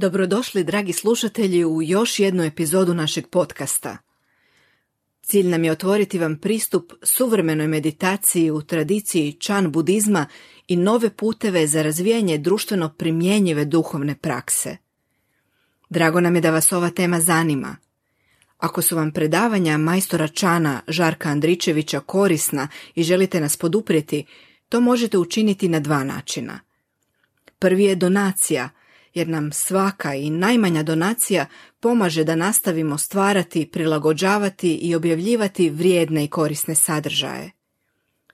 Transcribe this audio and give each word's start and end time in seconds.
Dobrodošli, 0.00 0.64
dragi 0.64 0.92
slušatelji, 0.92 1.64
u 1.64 1.82
još 1.82 2.18
jednu 2.18 2.42
epizodu 2.42 2.94
našeg 2.94 3.26
podcasta. 3.26 3.98
Cilj 5.22 5.48
nam 5.48 5.64
je 5.64 5.72
otvoriti 5.72 6.18
vam 6.18 6.36
pristup 6.36 6.92
suvremenoj 7.02 7.66
meditaciji 7.66 8.50
u 8.50 8.62
tradiciji 8.62 9.32
čan 9.32 9.72
budizma 9.72 10.26
i 10.68 10.76
nove 10.76 11.10
puteve 11.10 11.66
za 11.66 11.82
razvijanje 11.82 12.38
društveno 12.38 12.88
primjenjive 12.88 13.64
duhovne 13.64 14.14
prakse. 14.14 14.76
Drago 15.90 16.20
nam 16.20 16.34
je 16.34 16.40
da 16.40 16.50
vas 16.50 16.72
ova 16.72 16.90
tema 16.90 17.20
zanima. 17.20 17.76
Ako 18.58 18.82
su 18.82 18.96
vam 18.96 19.12
predavanja 19.12 19.78
majstora 19.78 20.28
Čana 20.28 20.80
Žarka 20.88 21.28
Andričevića 21.28 22.00
korisna 22.00 22.68
i 22.94 23.02
želite 23.02 23.40
nas 23.40 23.56
poduprijeti, 23.56 24.24
to 24.68 24.80
možete 24.80 25.18
učiniti 25.18 25.68
na 25.68 25.80
dva 25.80 26.04
načina. 26.04 26.60
Prvi 27.58 27.84
je 27.84 27.94
donacija– 27.94 28.68
jer 29.14 29.28
nam 29.28 29.52
svaka 29.52 30.14
i 30.14 30.30
najmanja 30.30 30.82
donacija 30.82 31.46
pomaže 31.80 32.24
da 32.24 32.34
nastavimo 32.34 32.98
stvarati, 32.98 33.70
prilagođavati 33.72 34.74
i 34.74 34.94
objavljivati 34.94 35.70
vrijedne 35.70 36.24
i 36.24 36.28
korisne 36.28 36.74
sadržaje. 36.74 37.50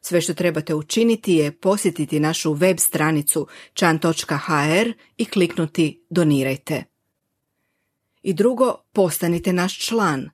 Sve 0.00 0.20
što 0.20 0.34
trebate 0.34 0.74
učiniti 0.74 1.34
je 1.34 1.52
posjetiti 1.52 2.20
našu 2.20 2.52
web 2.52 2.78
stranicu 2.78 3.46
chan.hr 3.74 4.92
i 5.16 5.24
kliknuti 5.24 6.04
Donirajte. 6.10 6.84
I 8.22 8.32
drugo, 8.32 8.74
postanite 8.92 9.52
naš 9.52 9.78
član. 9.78 10.30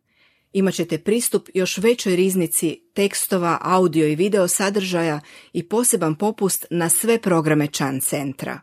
Imaćete 0.53 0.99
pristup 0.99 1.49
još 1.55 1.79
većoj 1.79 2.17
riznici 2.17 2.81
tekstova, 2.95 3.59
audio 3.61 4.07
i 4.07 4.17
video 4.17 4.49
sadržaja 4.49 5.21
i 5.53 5.69
poseban 5.69 6.15
popust 6.15 6.67
na 6.71 6.89
sve 6.89 7.21
programe 7.21 7.67
Chan 7.67 8.01
centra. 8.01 8.61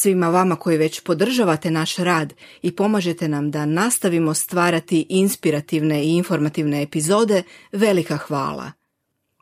Svima 0.00 0.28
vama 0.28 0.56
koji 0.56 0.78
već 0.78 1.00
podržavate 1.00 1.70
naš 1.70 1.96
rad 1.96 2.34
i 2.62 2.76
pomažete 2.76 3.28
nam 3.28 3.50
da 3.50 3.66
nastavimo 3.66 4.34
stvarati 4.34 5.06
inspirativne 5.08 6.04
i 6.04 6.16
informativne 6.16 6.82
epizode, 6.82 7.42
velika 7.72 8.16
hvala. 8.16 8.72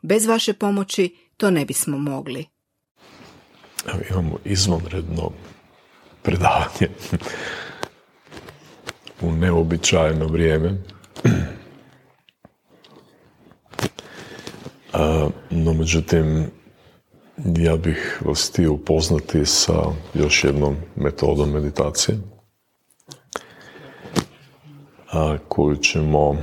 Bez 0.01 0.25
vaše 0.25 0.53
pomoći 0.53 1.15
to 1.37 1.51
ne 1.51 1.65
bismo 1.65 1.97
mogli. 1.97 2.45
Evo 3.87 3.99
imamo 4.09 4.37
izvanredno 4.45 5.31
predavanje 6.23 6.89
u 9.21 9.31
neobičajno 9.31 10.27
vrijeme. 10.27 10.77
no, 15.49 15.73
međutim, 15.73 16.51
ja 17.45 17.77
bih 17.77 18.21
vas 18.25 18.49
htio 18.49 18.73
upoznati 18.73 19.45
sa 19.45 19.83
još 20.13 20.43
jednom 20.43 20.75
metodom 20.95 21.49
meditacije 21.49 22.17
a, 25.11 25.37
koju 25.47 25.75
ćemo 25.75 26.35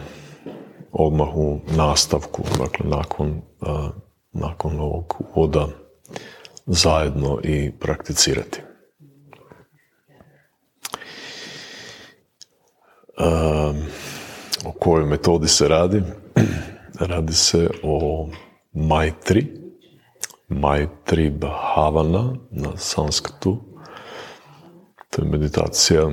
odmah 0.92 1.28
u 1.36 1.60
nastavku, 1.76 2.42
dakle 2.58 2.86
nakon, 2.88 3.42
nakon 4.32 4.80
ovog 4.80 5.22
uvoda 5.34 5.68
zajedno 6.66 7.40
i 7.42 7.72
prakticirati. 7.80 8.60
o 14.66 14.72
kojoj 14.72 15.06
metodi 15.06 15.48
se 15.48 15.68
radi? 15.68 16.02
Radi 17.00 17.32
se 17.32 17.68
o 17.82 18.28
Maitri, 18.72 19.63
Maitri 20.48 21.30
Bhavana 21.30 22.34
na 22.50 22.76
sanskrtu. 22.76 23.64
To 25.10 25.22
je 25.22 25.28
meditacija 25.28 26.10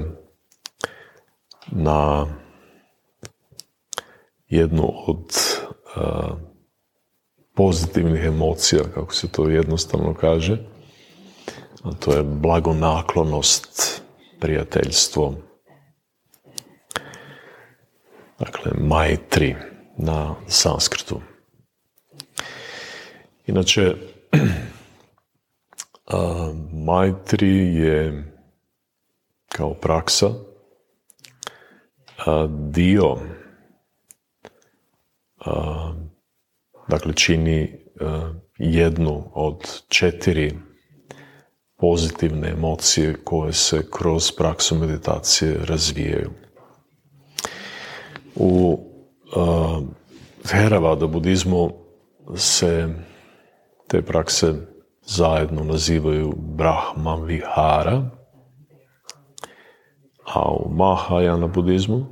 na 1.72 2.28
jednu 4.48 4.94
od 5.08 5.26
pozitivnih 7.56 8.24
emocija, 8.24 8.84
kako 8.94 9.14
se 9.14 9.32
to 9.32 9.50
jednostavno 9.50 10.14
kaže. 10.14 10.58
A 11.84 11.92
to 12.00 12.14
je 12.14 12.24
blagonaklonost, 12.24 14.02
prijateljstvo. 14.40 15.36
Dakle, 18.40 18.72
Maitri 18.80 19.56
na 19.98 20.36
sanskrtu. 20.48 21.22
Inače, 23.48 23.96
Maitri 26.86 27.76
je 27.76 28.24
kao 29.50 29.74
praksa 29.74 30.30
dio 32.72 33.18
dakle 36.88 37.14
čini 37.14 37.80
jednu 38.58 39.24
od 39.34 39.82
četiri 39.88 40.58
pozitivne 41.78 42.50
emocije 42.50 43.16
koje 43.24 43.54
se 43.54 43.86
kroz 43.92 44.32
praksu 44.32 44.76
meditacije 44.76 45.58
razvijaju. 45.66 46.32
U 48.36 48.80
Theravada 50.44 51.08
budizmu 51.08 51.74
se 52.36 52.90
te 53.92 54.02
prakse 54.02 54.54
zajedno 55.06 55.64
nazivaju 55.64 56.34
Brahma 56.38 57.16
Vihara, 57.16 58.10
a 60.34 60.52
u 60.52 60.70
Mahajana 60.70 61.48
budizmu 61.48 62.06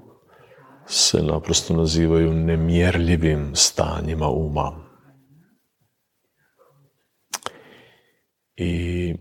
se 0.86 1.24
naprosto 1.24 1.74
nazivaju 1.74 2.34
nemjerljivim 2.34 3.52
stanjima 3.56 4.30
uma. 4.30 4.72
I 8.56 9.16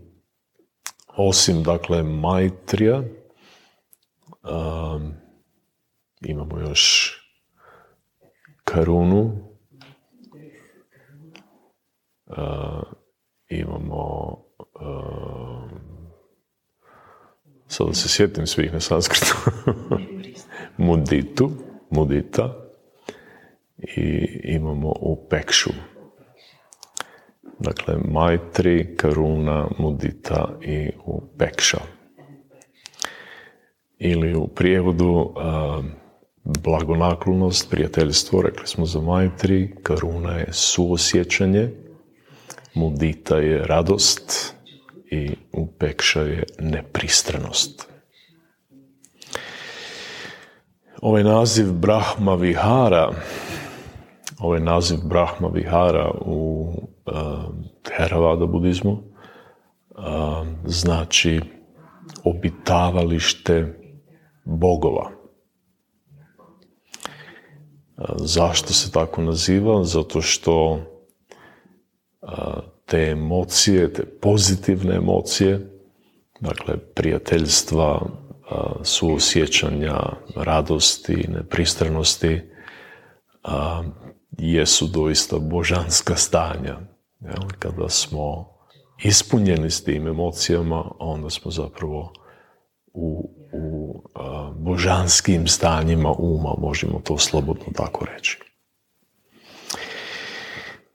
osim, 1.15 1.63
dakle, 1.63 2.03
Maitrija, 2.03 2.97
um, 2.97 5.13
imamo 6.21 6.59
još 6.59 7.15
Karunu, 8.63 9.48
uh, 12.29 12.81
imamo 13.49 14.37
uh, 14.59 15.71
sada 17.67 17.93
se 17.93 18.09
sjetim 18.09 18.47
svih 18.47 18.73
na 18.73 18.79
sanskrtu. 18.79 19.35
Muditu 20.77 21.51
mudita. 21.89 22.55
I 23.77 24.27
imamo 24.43 24.89
u 24.89 25.27
pekšu. 25.29 25.69
Dakle 27.59 27.95
majtri, 28.05 28.95
karuna, 28.97 29.67
mudita 29.77 30.57
i 30.61 30.89
u 31.05 31.21
pekša. 31.37 31.77
Ili 33.99 34.35
u 34.35 34.47
prijevodu 34.47 35.09
uh, 35.09 35.85
blagonaklonost, 36.43 37.69
prijateljstvo, 37.69 38.41
rekli 38.41 38.67
smo 38.67 38.85
za 38.85 39.01
majtri, 39.01 39.75
karuna 39.83 40.31
je 40.31 40.47
suosjećanje, 40.51 41.69
Mudita 42.79 43.37
je 43.37 43.67
radost 43.67 44.55
i 45.11 45.35
upekša 45.51 46.21
je 46.21 46.43
nepristranost. 46.59 47.87
Ovaj 51.01 51.23
naziv 51.23 51.71
Brahma 51.73 52.35
Vihara, 52.35 53.11
ovaj 54.39 54.59
naziv 54.59 54.97
Brahma 55.03 55.47
Vihara 55.47 56.11
u 56.25 56.71
uh, 57.05 57.13
Theravada 57.83 58.45
budizmu 58.45 58.91
uh, 58.91 60.47
znači 60.65 61.41
obitavalište 62.23 63.79
bogova. 64.45 65.11
Uh, 67.97 68.05
zašto 68.17 68.73
se 68.73 68.91
tako 68.91 69.21
naziva? 69.21 69.83
Zato 69.83 70.21
što 70.21 70.79
te 72.85 72.97
emocije, 72.97 73.93
te 73.93 74.05
pozitivne 74.05 74.95
emocije, 74.95 75.69
dakle 76.39 76.77
prijateljstva, 76.77 78.09
suosjećanja, 78.83 79.99
radosti, 80.35 81.25
nepristranosti, 81.29 82.41
jesu 84.37 84.87
doista 84.87 85.37
božanska 85.39 86.15
stanja. 86.15 86.77
Kada 87.59 87.89
smo 87.89 88.49
ispunjeni 89.03 89.69
s 89.69 89.83
tim 89.83 90.07
emocijama, 90.07 90.91
onda 90.99 91.29
smo 91.29 91.51
zapravo 91.51 92.13
u, 92.93 93.29
u 93.53 94.03
božanskim 94.55 95.47
stanjima 95.47 96.11
uma, 96.11 96.53
možemo 96.57 97.01
to 97.03 97.17
slobodno 97.17 97.65
tako 97.75 98.05
reći. 98.05 98.48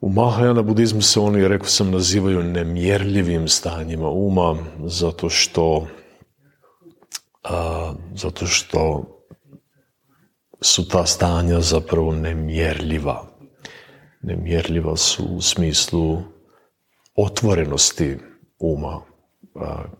U 0.05 0.09
Mahajana 0.09 0.63
budizmu 0.63 1.03
se 1.03 1.21
oni, 1.21 1.49
rekao 1.49 1.67
sam, 1.67 1.91
nazivaju 1.91 2.43
nemjerljivim 2.43 3.49
stanjima 3.49 4.09
uma, 4.09 4.57
zato 4.87 5.29
što 5.29 5.87
zato 8.15 8.47
što 8.47 9.05
su 10.61 10.89
ta 10.89 11.07
stanja 11.07 11.61
zapravo 11.61 12.13
nemjerljiva. 12.13 13.27
Nemjerljiva 14.23 14.97
su 14.97 15.25
u 15.25 15.41
smislu 15.41 16.19
otvorenosti 17.17 18.19
uma 18.59 19.01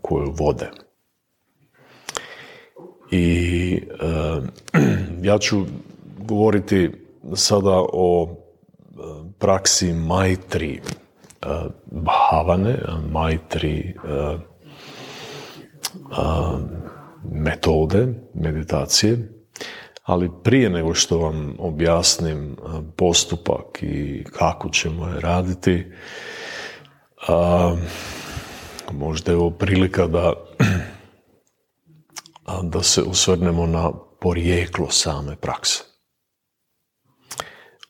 koju 0.03 0.31
vode. 0.31 0.71
I 3.11 3.83
ja 5.29 5.39
ću 5.39 5.65
govoriti 6.19 6.91
sada 7.35 7.85
o 7.93 8.37
praksi 9.39 9.93
Maitri 9.93 10.81
Bhavane, 11.87 12.79
Maitri 13.11 13.95
metode 17.33 18.07
meditacije, 18.35 19.29
ali 20.03 20.31
prije 20.45 20.71
nego 20.71 20.95
što 20.95 21.19
vam 21.19 21.57
objasnim 21.59 22.57
postupak 22.97 23.83
i 23.83 24.25
kako 24.33 24.69
ćemo 24.69 25.09
je 25.09 25.21
raditi, 25.21 25.93
možda 28.93 29.33
je 29.33 29.39
ovo 29.39 29.51
prilika 29.51 30.07
da, 30.07 30.33
da 32.73 32.83
se 32.83 33.03
usvrnemo 33.03 33.67
na 33.67 33.93
porijeklo 34.21 34.91
same 34.91 35.37
prakse. 35.37 35.94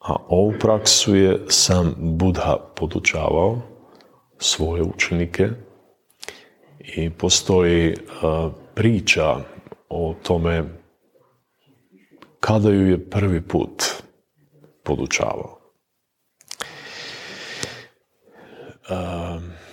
A 0.05 0.17
ovu 0.29 0.55
praksu 0.61 1.17
je 1.17 1.41
sam 1.49 1.95
Buddha 1.99 2.57
podučavao 2.77 3.63
svoje 4.39 4.83
učenike 4.83 5.49
i 6.79 7.11
postoji 7.11 7.97
priča 8.75 9.37
o 9.89 10.15
tome 10.23 10.65
kada 12.41 12.71
ju 12.71 12.91
je 12.91 13.11
prvi 13.11 13.41
put 13.49 13.83
podučavao. 14.83 15.59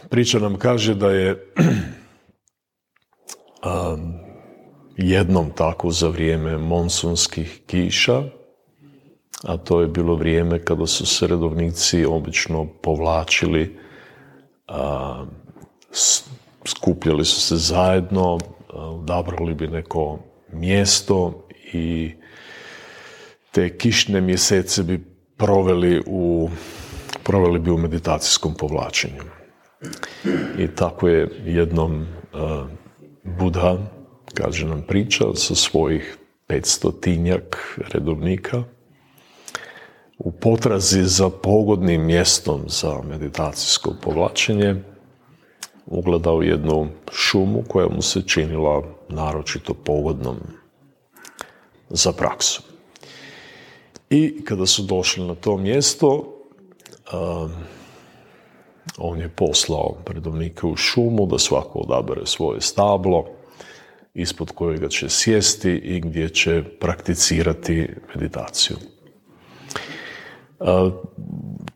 Priča 0.10 0.39
nam 0.39 0.60
kaže 0.60 0.95
da 0.95 1.10
je 1.12 1.54
jednom 4.98 5.51
tako 5.56 5.92
za 5.92 6.07
vrijeme 6.07 6.57
monsunskih 6.57 7.62
kiša, 7.68 8.24
a 9.44 9.58
to 9.58 9.82
je 9.82 9.88
bilo 9.88 10.16
vrijeme 10.16 10.60
kada 10.66 10.88
su 10.88 11.06
se 11.06 11.28
redovnici 11.28 12.06
obično 12.06 12.68
povlačili, 12.82 13.78
skupljali 16.66 17.26
su 17.26 17.42
se 17.42 17.56
zajedno, 17.56 18.38
odabrali 18.70 19.54
bi 19.54 19.68
neko 19.68 20.20
mjesto 20.54 21.48
i 21.74 22.12
te 23.52 23.78
kišne 23.78 24.22
mjesece 24.22 24.84
bi 24.84 25.04
proveli 25.38 26.02
u, 26.08 26.50
proveli 27.24 27.60
bi 27.60 27.72
u 27.72 27.78
meditacijskom 27.78 28.54
povlačenju. 28.54 29.24
I 30.58 30.68
tako 30.76 31.08
je 31.08 31.30
jednom 31.46 32.06
uh, 32.34 32.68
kaže 34.34 34.68
nam 34.68 34.82
priča, 34.88 35.26
sa 35.36 35.56
svojih 35.56 36.18
500 36.48 37.00
tinjak 37.02 37.80
redovnika, 37.94 38.64
u 40.24 40.32
potrazi 40.32 41.04
za 41.04 41.30
pogodnim 41.30 42.06
mjestom 42.06 42.62
za 42.68 43.02
meditacijsko 43.10 43.94
povlačenje, 44.02 44.76
ugledao 45.86 46.42
jednu 46.42 46.88
šumu 47.12 47.64
koja 47.68 47.88
mu 47.90 48.02
se 48.02 48.22
činila 48.22 48.84
naročito 49.10 49.74
pogodnom 49.74 50.38
za 51.90 52.12
praksu. 52.12 52.62
I 54.10 54.46
kada 54.46 54.66
su 54.66 54.84
došli 54.84 55.28
na 55.28 55.36
to 55.36 55.58
mjesto, 55.58 56.08
um, 57.14 57.52
on 58.98 59.20
je 59.20 59.30
poslao 59.30 59.96
predovnike 60.06 60.68
u 60.68 60.76
šumu 60.76 61.26
da 61.26 61.40
svako 61.40 61.80
odabere 61.80 62.26
svoje 62.26 62.62
stablo 62.62 63.26
ispod 64.14 64.52
kojega 64.52 64.90
će 64.90 65.10
sjesti 65.10 65.72
i 65.72 66.00
gdje 66.00 66.30
će 66.30 66.64
prakticirati 66.80 67.90
meditaciju. 68.16 68.78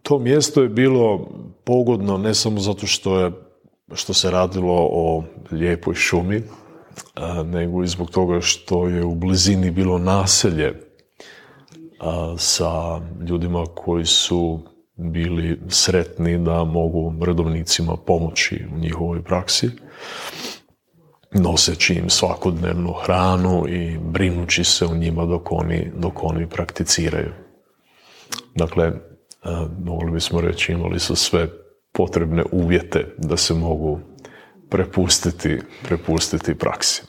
To 0.02 0.20
mjesto 0.20 0.62
je 0.62 0.70
bilo 0.70 1.28
pogodno 1.64 2.18
ne 2.18 2.34
samo 2.34 2.60
zato 2.60 2.88
što 2.88 3.20
je 3.20 3.32
što 3.94 4.14
se 4.14 4.32
radilo 4.32 4.88
o 4.92 5.24
lijepoj 5.52 5.96
šumi, 5.96 6.44
nego 7.46 7.84
i 7.84 7.88
zbog 7.88 8.10
toga 8.12 8.42
što 8.42 8.88
je 8.88 9.04
u 9.04 9.16
blizini 9.16 9.72
bilo 9.72 9.98
naselje 9.98 10.74
sa 12.38 13.02
ljudima 13.28 13.66
koji 13.76 14.06
su 14.06 14.60
bili 14.96 15.60
sretni 15.70 16.38
da 16.38 16.64
mogu 16.64 17.14
redovnicima 17.26 17.98
pomoći 17.98 18.66
u 18.76 18.80
njihovoj 18.80 19.24
praksi, 19.24 19.70
noseći 21.32 21.94
im 21.94 22.10
svakodnevnu 22.10 22.94
hranu 22.94 23.68
i 23.68 23.98
brinući 23.98 24.64
se 24.64 24.86
o 24.86 24.96
njima 24.96 25.26
dok 25.26 25.52
oni, 25.52 25.92
dok 25.98 26.24
oni 26.24 26.50
prakticiraju. 26.50 27.45
Dakle, 28.56 28.92
mogli 29.80 30.12
bismo 30.12 30.42
reći 30.42 30.72
imali 30.72 31.00
su 31.00 31.16
sve 31.16 31.50
potrebne 31.92 32.44
uvjete 32.52 33.16
da 33.18 33.38
se 33.38 33.54
mogu 33.54 34.00
prepustiti, 34.70 35.60
prepustiti 35.84 36.56
praksi. 36.56 37.04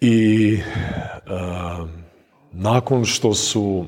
I 0.00 0.58
nakon 2.52 3.04
što 3.04 3.34
su 3.34 3.86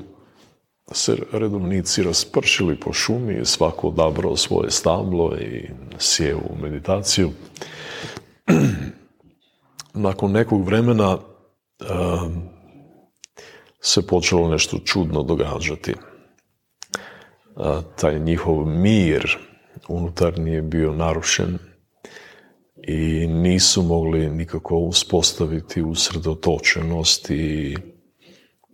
se 0.91 1.17
redovnici 1.31 2.03
raspršili 2.03 2.79
po 2.79 2.93
šumi 2.93 3.45
svako 3.45 3.87
odabrao 3.87 4.35
svoje 4.35 4.71
stablo 4.71 5.37
i 5.37 5.69
sjeo 5.97 6.37
u 6.37 6.61
meditaciju, 6.61 7.31
nakon 9.93 10.31
nekog 10.31 10.65
vremena 10.65 11.17
se 13.81 14.07
počelo 14.07 14.49
nešto 14.49 14.79
čudno 14.85 15.23
događati. 15.23 15.93
taj 17.95 18.19
njihov 18.19 18.65
mir 18.65 19.37
unutarnji 19.87 20.51
je 20.51 20.61
bio 20.61 20.93
narušen 20.93 21.57
i 22.87 23.27
nisu 23.27 23.83
mogli 23.83 24.29
nikako 24.29 24.77
uspostaviti 24.77 25.81
usredotočenost 25.81 27.29
i 27.29 27.77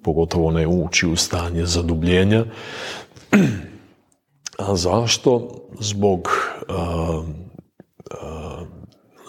pogotovo 0.03 0.51
ne 0.51 0.67
ući 0.67 1.07
u 1.07 1.15
stanje 1.15 1.65
zadubljenja. 1.65 2.45
A 4.57 4.75
zašto? 4.75 5.61
Zbog 5.79 6.29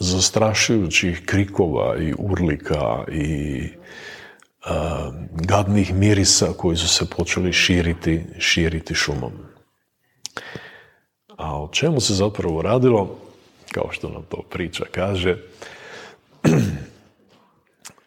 zastrašujućih 0.01 1.23
krikova 1.27 1.97
i 1.99 2.15
urlika 2.19 3.05
i 3.13 3.63
gadnih 5.33 5.95
mirisa 5.95 6.47
koji 6.57 6.77
su 6.77 6.89
se 6.89 7.07
počeli 7.17 7.53
širiti, 7.53 8.25
širiti 8.39 8.95
šumom. 8.95 9.33
A 11.37 11.63
o 11.63 11.69
čemu 11.73 12.01
se 12.01 12.15
zapravo 12.15 12.63
radilo, 12.63 13.19
kao 13.73 13.89
što 13.91 14.09
nam 14.09 14.23
to 14.29 14.43
priča 14.51 14.85
kaže, 14.93 15.37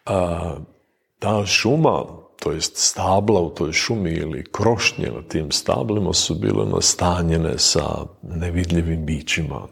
a, 0.06 0.54
ta 1.18 1.46
šuma 1.46 2.04
to 2.40 2.52
jest 2.52 2.76
stabla 2.76 3.40
u 3.40 3.50
toj 3.50 3.72
šumi 3.72 4.10
ili 4.10 4.44
krošnje 4.52 5.06
na 5.06 5.22
tim 5.28 5.52
stablima 5.52 6.12
su 6.12 6.34
bile 6.34 6.66
nastanjene 6.66 7.58
sa 7.58 7.82
nevidljivim 8.22 9.06
bićima, 9.06 9.66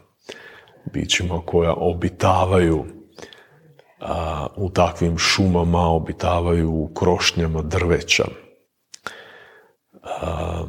bićima 0.93 1.41
koja 1.45 1.73
obitavaju 1.73 2.85
a, 3.99 4.47
u 4.55 4.69
takvim 4.69 5.17
šumama, 5.17 5.87
obitavaju 5.87 6.71
u 6.71 6.87
krošnjama 6.93 7.61
drveća. 7.61 8.25
A, 10.03 10.63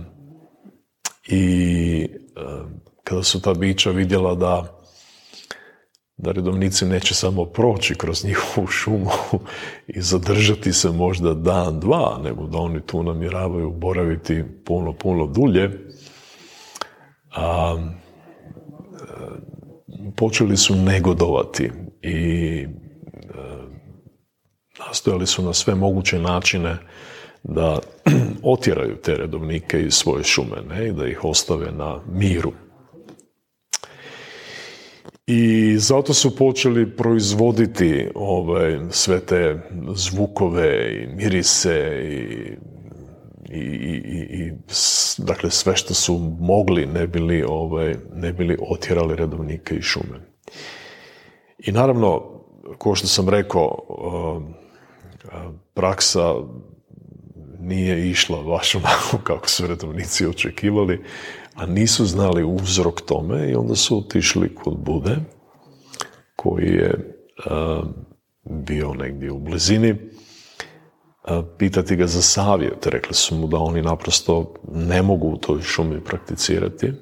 I 1.29 2.09
a, 2.37 2.65
kada 3.05 3.23
su 3.23 3.43
ta 3.43 3.55
bića 3.55 3.91
vidjela 3.91 4.35
da 4.35 4.81
da 6.23 6.33
redovnici 6.33 6.85
neće 6.85 7.15
samo 7.15 7.45
proći 7.45 7.95
kroz 7.95 8.25
njihovu 8.25 8.67
šumu 8.67 9.11
i 9.97 10.01
zadržati 10.01 10.73
se 10.73 10.91
možda 10.91 11.35
dan, 11.35 11.81
dva, 11.81 12.21
nego 12.25 12.47
da 12.47 12.59
oni 12.59 12.81
tu 12.87 13.03
namjeravaju 13.03 13.71
boraviti 13.71 14.45
puno, 14.65 14.93
puno 14.93 15.27
dulje. 15.27 15.71
A, 17.37 17.77
počeli 20.17 20.57
su 20.57 20.77
negodovati 20.77 21.71
i 22.03 22.67
nastojali 24.79 25.27
su 25.27 25.43
na 25.43 25.53
sve 25.53 25.75
moguće 25.75 26.19
načine 26.19 26.77
da 27.43 27.79
otjeraju 28.43 28.97
te 28.97 29.15
redovnike 29.15 29.83
iz 29.83 29.95
svoje 29.95 30.25
šume 30.25 30.63
ne? 30.69 30.89
i 30.89 30.93
da 30.93 31.07
ih 31.07 31.25
ostave 31.25 31.73
na 31.73 32.01
miru. 32.13 32.53
I 35.27 35.77
zato 35.79 36.15
su 36.15 36.37
počeli 36.37 36.97
proizvoditi 36.97 38.09
ovaj, 38.15 38.79
sve 38.91 39.21
te 39.21 39.61
zvukove 39.95 40.93
i 41.03 41.07
mirise 41.07 42.01
i, 42.05 42.53
i, 43.51 43.61
i, 43.61 44.19
i 44.31 44.53
dakle 45.19 45.51
sve 45.51 45.77
što 45.77 45.95
su 45.95 46.37
mogli 46.41 46.87
ne 46.87 47.07
bili, 47.07 47.45
ovaj, 47.49 47.95
ne 48.15 48.33
bili 48.33 48.59
otjerali 48.71 49.17
redovnike 49.17 49.75
i 49.75 49.83
šume. 49.83 50.21
I 51.59 51.73
naravno, 51.73 52.40
kao 52.79 52.95
što 52.95 53.07
sam 53.07 53.29
rekao, 53.29 53.79
um, 53.89 54.55
praksa 55.75 56.35
nije 57.61 58.11
išla 58.11 58.43
baš 58.43 58.75
onako 58.75 59.19
kako 59.29 59.49
su 59.49 59.67
redovnici 59.67 60.27
očekivali, 60.27 61.05
a 61.55 61.67
nisu 61.67 62.07
znali 62.07 62.45
uzrok 62.45 63.01
tome 63.01 63.51
i 63.51 63.55
onda 63.55 63.75
su 63.75 63.99
otišli 63.99 64.55
kod 64.55 64.79
Bude, 64.79 65.17
koji 66.37 66.69
je 66.75 67.17
bio 68.45 68.95
negdje 68.95 69.33
u 69.33 69.39
blizini, 69.39 69.97
pitati 71.59 71.97
ga 71.97 72.07
za 72.07 72.23
savjet. 72.23 72.87
Rekli 72.87 73.15
su 73.15 73.35
mu 73.35 73.47
da 73.47 73.59
oni 73.59 73.83
naprosto 73.83 74.55
ne 74.73 75.03
mogu 75.03 75.29
u 75.29 75.37
toj 75.37 75.63
šumi 75.63 76.05
prakticirati. 76.05 76.93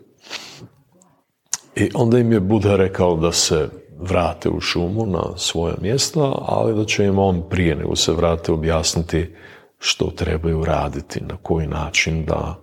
I 1.77 1.91
onda 1.95 2.19
im 2.19 2.33
je 2.33 2.41
Buda 2.41 2.77
rekao 2.77 3.17
da 3.17 3.33
se 3.33 3.69
vrate 4.01 4.49
u 4.49 4.61
šumu 4.61 5.07
na 5.07 5.37
svoje 5.37 5.75
mjesta, 5.81 6.33
ali 6.47 6.75
da 6.75 6.85
će 6.85 7.05
im 7.05 7.19
on 7.19 7.49
prije 7.51 7.77
nego 7.77 7.97
se 7.97 8.13
vrate 8.13 8.53
objasniti 8.53 9.35
što 9.79 10.11
trebaju 10.11 10.65
raditi, 10.65 11.21
na 11.21 11.37
koji 11.43 11.67
način 11.67 12.25
da 12.25 12.55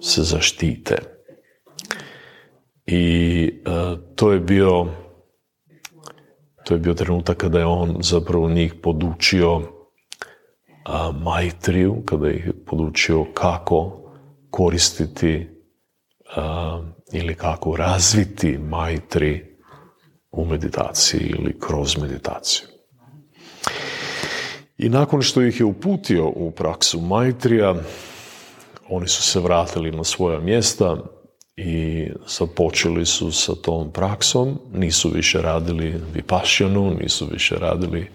se 0.00 0.22
zaštite. 0.22 0.96
I 2.86 3.44
e, 3.46 3.96
to 4.14 4.32
je 4.32 4.40
bio 4.40 4.86
to 6.64 6.74
je 6.74 6.80
bio 6.80 6.94
trenutak 6.94 7.36
kada 7.36 7.58
je 7.58 7.66
on 7.66 7.96
zapravo 8.00 8.48
njih 8.48 8.74
podučio 8.82 9.62
a, 10.84 11.12
majtriju, 11.12 12.02
kada 12.06 12.30
ih 12.30 12.50
podučio 12.66 13.24
kako 13.34 13.98
koristiti 14.50 15.48
ili 17.12 17.34
kako 17.34 17.76
razviti 17.76 18.58
majtri 18.58 19.57
u 20.30 20.44
meditaciji 20.44 21.20
ili 21.20 21.58
kroz 21.60 21.96
meditaciju. 21.98 22.66
I 24.78 24.88
nakon 24.88 25.22
što 25.22 25.42
ih 25.42 25.60
je 25.60 25.64
uputio 25.64 26.28
u 26.28 26.50
praksu 26.50 27.00
Majtrija, 27.00 27.74
oni 28.88 29.08
su 29.08 29.22
se 29.22 29.40
vratili 29.40 29.90
na 29.90 30.04
svoja 30.04 30.40
mjesta 30.40 30.96
i 31.56 32.06
započeli 32.38 33.06
su 33.06 33.32
sa 33.32 33.54
tom 33.54 33.92
praksom. 33.92 34.58
Nisu 34.72 35.10
više 35.10 35.42
radili 35.42 36.00
vipašjanu, 36.14 36.94
nisu 37.00 37.26
više 37.32 37.54
radili 37.54 38.10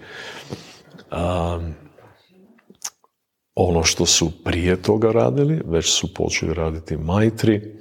ono 3.55 3.84
što 3.84 4.05
su 4.05 4.43
prije 4.43 4.82
toga 4.82 5.12
radili, 5.12 5.62
već 5.65 5.91
su 5.91 6.13
počeli 6.13 6.53
raditi 6.53 6.98
majtri 6.98 7.75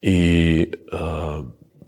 i 0.00 0.66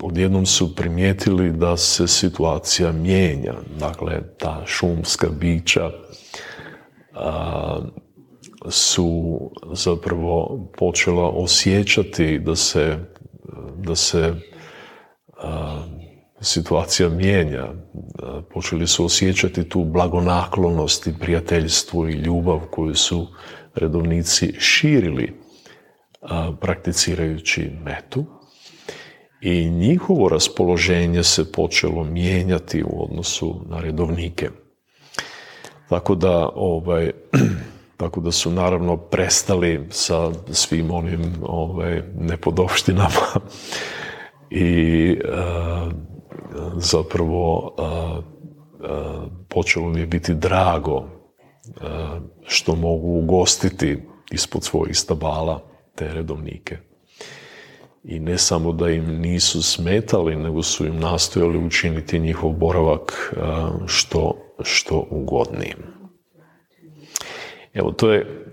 odjednom 0.03 0.47
su 0.47 0.75
primijetili 0.75 1.53
da 1.53 1.77
se 1.77 2.09
situacija 2.09 2.93
mijenja. 2.93 3.55
Dakle, 3.79 4.21
ta 4.39 4.63
šumska 4.67 5.29
bića 5.41 5.91
su 8.69 9.41
zapravo 9.73 10.67
počela 10.79 11.29
osjećati 11.29 12.39
da 12.39 12.57
se, 12.57 12.99
da 13.77 13.95
se 13.95 14.35
situacija 16.41 17.09
mijenja. 17.09 17.69
Počeli 18.55 18.87
su 18.87 19.05
osjećati 19.05 19.69
tu 19.69 19.85
blagonaklonost 19.85 21.07
i 21.07 21.15
prijateljstvo 21.21 22.09
i 22.09 22.13
ljubav 22.13 22.61
koju 22.71 22.95
su 22.95 23.27
redovnici 23.75 24.55
širili 24.59 25.41
prakticirajući 26.61 27.71
metu 27.85 28.38
i 29.41 29.71
njihovo 29.71 30.29
raspoloženje 30.29 31.23
se 31.23 31.53
počelo 31.53 32.05
mijenjati 32.05 32.83
u 32.83 33.03
odnosu 33.05 33.61
na 33.69 33.81
redovnike. 33.81 34.51
Tako 35.89 36.15
da, 36.15 36.49
ovaj, 36.55 37.13
tako 37.97 38.21
da 38.21 38.33
su 38.33 38.51
naravno 38.51 38.97
prestali 38.97 39.87
sa 39.91 40.33
svim 40.51 40.91
onim 40.91 41.35
ovaj, 41.43 42.03
nepodopštinama 42.21 43.11
i 44.51 45.11
uh, 45.13 45.93
zapravo 46.77 47.75
uh, 47.79 48.25
počelo 49.49 49.89
mi 49.89 50.01
je 50.01 50.07
biti 50.07 50.35
drago 50.35 51.05
što 52.47 52.75
mogu 52.75 53.19
ugostiti 53.19 53.99
ispod 54.31 54.65
svojih 54.65 54.99
stabala 54.99 55.63
te 55.95 56.09
redovnike 56.15 56.79
i 58.09 58.19
ne 58.21 58.39
samo 58.39 58.73
da 58.73 58.91
im 58.91 59.21
nisu 59.21 59.63
smetali, 59.63 60.37
nego 60.37 60.63
su 60.63 60.87
im 60.87 61.01
nastojali 61.01 61.59
učiniti 61.59 62.19
njihov 62.19 62.53
boravak 62.53 63.35
što, 63.87 64.37
što 64.63 65.07
ugodnijim. 65.11 65.77
Evo, 67.75 67.93
to 67.93 68.13
je 68.13 68.45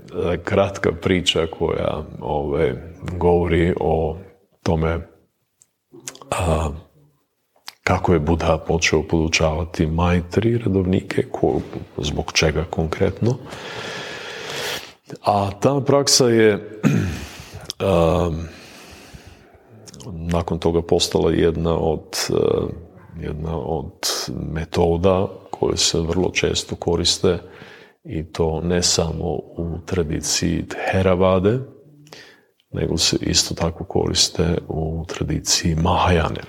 kratka 0.43 0.91
priča 0.91 1.47
koja 1.59 2.03
ove, 2.21 2.93
govori 3.17 3.73
o 3.79 4.17
tome 4.63 5.07
a, 6.31 6.69
kako 7.83 8.13
je 8.13 8.19
Buddha 8.19 8.57
počeo 8.57 9.03
podučavati 9.03 9.85
majtri 9.85 10.57
redovnike, 10.57 11.23
ko, 11.31 11.59
zbog 11.97 12.31
čega 12.33 12.65
konkretno. 12.69 13.37
A 15.23 15.49
ta 15.61 15.81
praksa 15.85 16.27
je 16.27 16.79
a, 17.79 18.31
nakon 20.11 20.59
toga 20.59 20.81
postala 20.81 21.31
jedna 21.31 21.77
od, 21.77 22.17
eh, 22.29 22.67
jedna 23.21 23.57
od 23.57 24.07
metoda 24.51 25.27
koje 25.51 25.77
se 25.77 25.99
vrlo 25.99 26.31
često 26.31 26.75
koriste 26.75 27.37
i 28.03 28.31
to 28.31 28.61
ne 28.61 28.83
samo 28.83 29.25
u 29.57 29.77
tradiciji 29.85 30.65
Theravade, 30.67 31.59
nego 32.71 32.97
se 32.97 33.17
isto 33.21 33.55
tako 33.55 33.83
koriste 33.83 34.57
u 34.67 35.05
tradiciji 35.07 35.75
Mahajane. 35.75 36.41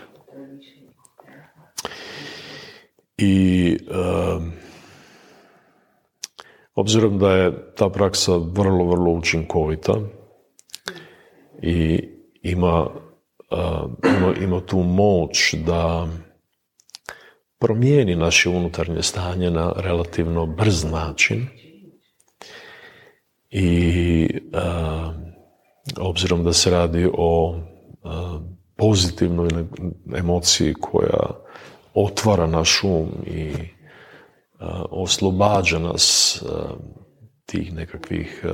I 3.18 3.76
eh, 3.90 4.40
obzirom 6.75 7.18
da 7.18 7.32
je 7.32 7.75
ta 7.75 7.88
praksa 7.88 8.36
vrlo, 8.36 8.84
vrlo 8.84 9.10
učinkovita 9.10 9.94
i 11.62 12.08
ima 12.42 12.86
ima, 14.04 14.34
ima 14.42 14.60
tu 14.60 14.78
moć 14.78 15.54
da 15.54 16.08
promijeni 17.58 18.16
naše 18.16 18.48
unutarnje 18.48 19.02
stanje 19.02 19.50
na 19.50 19.72
relativno 19.76 20.46
brz 20.46 20.84
način. 20.84 21.46
I 23.50 24.28
obzirom 26.00 26.44
da 26.44 26.52
se 26.52 26.70
radi 26.70 27.10
o 27.18 27.60
pozitivnoj 28.76 29.48
emociji 30.16 30.74
koja 30.74 31.30
otvara 31.94 32.46
naš 32.46 32.84
um 32.84 33.08
i 33.26 33.52
oslobađa 34.90 35.78
nas 35.78 36.42
tih 37.46 37.74
nekakvih 37.74 38.44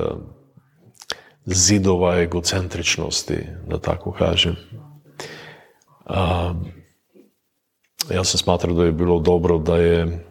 zidova 1.45 2.19
egocentričnosti, 2.19 3.37
da 3.67 3.79
tako 3.79 4.11
kažem. 4.11 4.55
ja 8.13 8.23
sam 8.23 8.37
smatrao 8.37 8.75
da 8.75 8.83
je 8.83 8.91
bilo 8.91 9.19
dobro 9.19 9.57
da 9.57 9.77
je 9.77 10.25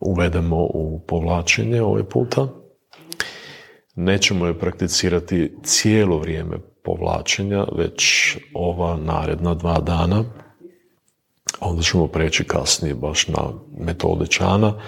uvedemo 0.00 0.56
u 0.56 1.00
povlačenje 1.08 1.82
ovaj 1.82 2.04
puta. 2.04 2.48
Nećemo 3.96 4.46
je 4.46 4.58
prakticirati 4.58 5.56
cijelo 5.62 6.18
vrijeme 6.18 6.58
povlačenja, 6.84 7.64
već 7.76 8.36
ova 8.54 8.96
naredna 8.96 9.54
dva 9.54 9.80
dana. 9.80 10.24
Onda 11.60 11.82
ćemo 11.82 12.06
preći 12.06 12.44
kasnije 12.44 12.94
baš 12.94 13.28
na 13.28 13.42
metode 13.78 14.26
čana. 14.26 14.80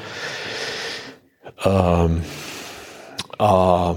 a 3.39 3.95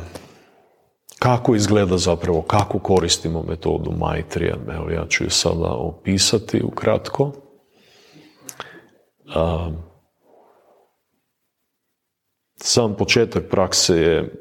kako 1.19 1.55
izgleda 1.55 1.97
zapravo, 1.97 2.41
kako 2.41 2.79
koristimo 2.79 3.43
metodu 3.43 3.91
Maitrija? 3.91 4.55
Evo 4.75 4.89
ja 4.89 5.05
ću 5.09 5.23
ju 5.23 5.29
sada 5.29 5.71
opisati 5.71 6.61
ukratko. 6.63 7.31
sam 12.55 12.95
početak 12.95 13.43
prakse 13.49 14.01
je 14.01 14.33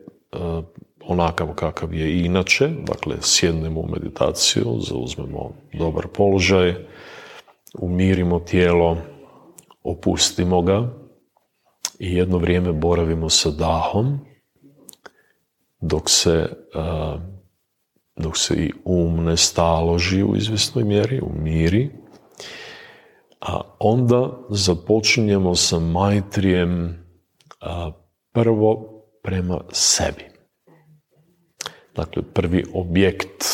onakav 1.07 1.55
kakav 1.55 1.95
je 1.95 2.13
i 2.13 2.25
inače, 2.25 2.69
dakle 2.69 3.17
sjednemo 3.21 3.81
u 3.81 3.89
meditaciju, 3.89 4.65
zauzmemo 4.81 5.53
dobar 5.73 6.07
položaj, 6.09 6.75
umirimo 7.79 8.41
tijelo, 8.41 8.97
opustimo 9.83 10.63
ga 10.63 10.89
i 11.99 12.15
jedno 12.15 12.39
vrijeme 12.39 12.73
boravimo 12.73 13.31
sa 13.31 13.51
dahom 13.51 14.19
dok 15.81 16.11
se, 16.11 16.49
dok 18.17 18.37
se 18.37 18.55
i 18.55 18.73
um 18.85 19.25
ne 19.25 19.37
staloži 19.37 20.23
u 20.23 20.37
izvjesnoj 20.37 20.85
mjeri, 20.85 21.21
umiri. 21.21 21.91
A 23.41 23.61
onda 23.79 24.39
započinjemo 24.51 25.55
sa 25.55 25.79
majtrijem 25.79 27.05
prvo 28.33 29.03
prema 29.23 29.61
sebi. 29.73 30.25
Dakle, 31.97 32.23
prvi 32.35 32.65
objekt 32.75 33.45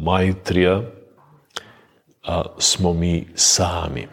majtrija 0.00 0.82
smo 2.58 2.92
mi 2.92 3.26
sami. 3.34 4.08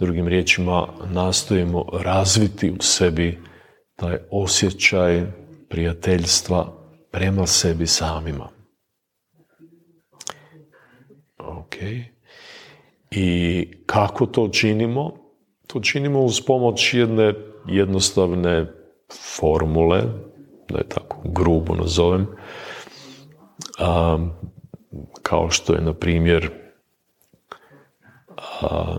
Drugim 0.00 0.28
riječima, 0.28 0.88
nastojimo 1.10 1.84
razviti 1.92 2.70
u 2.70 2.76
sebi 2.80 3.38
taj 3.96 4.18
osjećaj 4.30 5.26
prijateljstva 5.68 6.72
prema 7.10 7.46
sebi 7.46 7.86
samima. 7.86 8.48
Ok. 11.38 11.74
I 13.10 13.68
kako 13.86 14.26
to 14.26 14.48
činimo? 14.48 15.16
To 15.66 15.80
činimo 15.80 16.20
uz 16.20 16.40
pomoć 16.46 16.94
jedne 16.94 17.34
jednostavne 17.66 18.66
formule, 19.36 20.02
da 20.68 20.78
je 20.78 20.88
tako 20.88 21.16
grubo 21.24 21.74
nazovem, 21.74 22.26
kao 25.22 25.50
što 25.50 25.74
je, 25.74 25.80
na 25.80 25.94
primjer, 25.94 26.50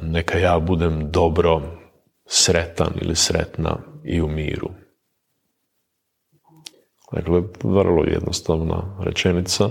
neka 0.02 0.38
ja 0.38 0.60
budem 0.60 1.12
dobro, 1.12 1.62
sretan 2.26 2.92
ili 3.02 3.16
sretna 3.16 3.78
i 4.04 4.22
u 4.22 4.28
miru. 4.28 4.70
Dakle, 7.12 7.44
vrlo 7.64 8.04
jednostavna 8.04 8.98
rečenica, 9.00 9.70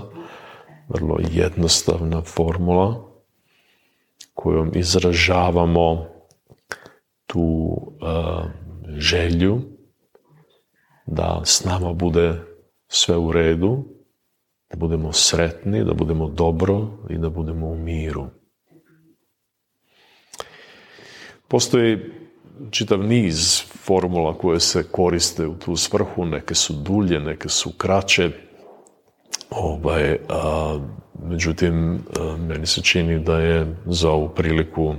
vrlo 0.87 1.17
jednostavna 1.31 2.21
formula 2.21 3.07
kojom 4.33 4.71
izražavamo 4.75 6.07
tu 7.27 7.77
želju 8.97 9.61
da 11.05 11.41
s 11.45 11.63
nama 11.63 11.93
bude 11.93 12.39
sve 12.87 13.17
u 13.17 13.31
redu, 13.31 13.83
da 14.69 14.77
budemo 14.77 15.13
sretni, 15.13 15.83
da 15.83 15.93
budemo 15.93 16.29
dobro 16.29 16.87
i 17.09 17.17
da 17.17 17.29
budemo 17.29 17.67
u 17.67 17.75
miru. 17.75 18.27
Postoji 21.47 21.97
čitav 22.71 23.03
niz 23.03 23.63
formula 23.87 24.37
koje 24.37 24.59
se 24.59 24.83
koriste 24.91 25.47
u 25.47 25.55
tu 25.55 25.75
svrhu, 25.75 26.25
neke 26.25 26.55
su 26.55 26.73
dulje, 26.73 27.19
neke 27.19 27.49
su 27.49 27.71
kraće. 27.77 28.29
Ovaj, 29.49 30.17
a, 30.29 30.79
međutim, 31.23 32.03
meni 32.37 32.65
se 32.65 32.81
čini 32.81 33.19
da 33.19 33.39
je 33.39 33.75
za 33.85 34.11
ovu 34.11 34.29
priliku 34.29 34.95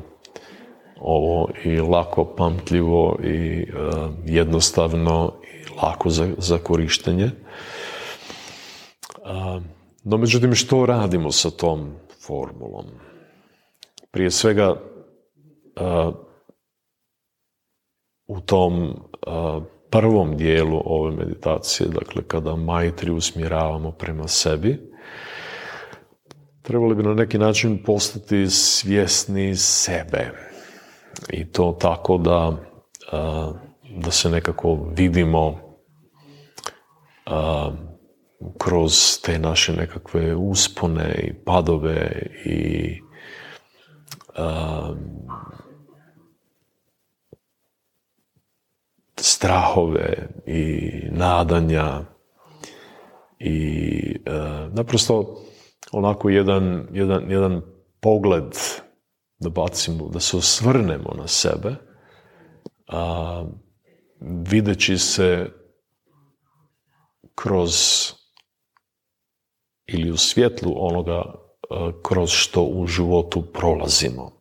ovo 1.01 1.49
i 1.65 1.81
lako 1.81 2.25
pamtljivo 2.25 3.19
i 3.25 3.67
jednostavno 4.25 5.33
i 5.43 5.81
lako 5.83 6.11
za, 6.11 6.29
za 6.39 6.59
korištenje. 6.59 7.31
no, 10.05 10.17
međutim, 10.17 10.55
što 10.55 10.87
radimo 10.87 11.33
sa 11.33 11.51
tom 11.51 11.93
formulom? 12.27 12.87
Prije 14.11 14.31
svega, 14.31 14.77
u 18.29 18.41
tom 18.41 18.95
prvom 19.91 20.37
dijelu 20.37 20.83
ove 20.85 21.17
meditacije, 21.17 21.89
dakle 21.89 22.23
kada 22.23 22.57
majtri 22.57 23.11
usmjeravamo 23.11 23.91
prema 23.91 24.29
sebi, 24.29 24.91
trebali 26.63 26.95
bi 26.95 27.03
na 27.03 27.15
neki 27.15 27.39
način 27.39 27.83
postati 27.83 28.51
svjesni 28.51 29.57
sebe. 29.57 30.31
I 31.31 31.53
to 31.53 31.77
tako 31.81 32.19
da, 32.19 32.57
da 33.97 34.11
se 34.11 34.31
nekako 34.31 34.79
vidimo 34.97 35.59
kroz 38.59 39.21
te 39.23 39.39
naše 39.39 39.73
nekakve 39.73 40.35
uspone 40.35 41.15
i 41.23 41.35
padove 41.45 42.27
i 42.45 43.01
strahove 49.21 50.29
i 50.47 50.91
nadanja 51.11 52.01
i 53.39 54.17
e, 54.27 54.31
naprosto 54.73 55.45
onako 55.93 56.29
jedan, 56.29 56.89
jedan, 56.93 57.31
jedan 57.31 57.63
pogled 58.01 58.55
da 59.39 59.49
bacimo, 59.49 60.09
da 60.09 60.21
se 60.21 60.37
osvrnemo 60.37 61.15
na 61.19 61.27
sebe, 61.27 61.75
a, 62.89 63.45
videći 64.21 64.99
se 64.99 65.51
kroz 67.35 67.73
ili 69.87 70.11
u 70.11 70.17
svjetlu 70.17 70.75
onoga 70.77 71.23
e, 71.25 71.35
kroz 72.03 72.31
što 72.31 72.63
u 72.63 72.87
životu 72.87 73.43
prolazimo. 73.53 74.38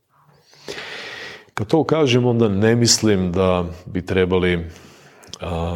Kad 1.57 1.67
to 1.67 1.83
kažem, 1.83 2.25
onda 2.25 2.47
ne 2.47 2.75
mislim 2.75 3.31
da 3.31 3.65
bi 3.85 4.05
trebali 4.05 4.65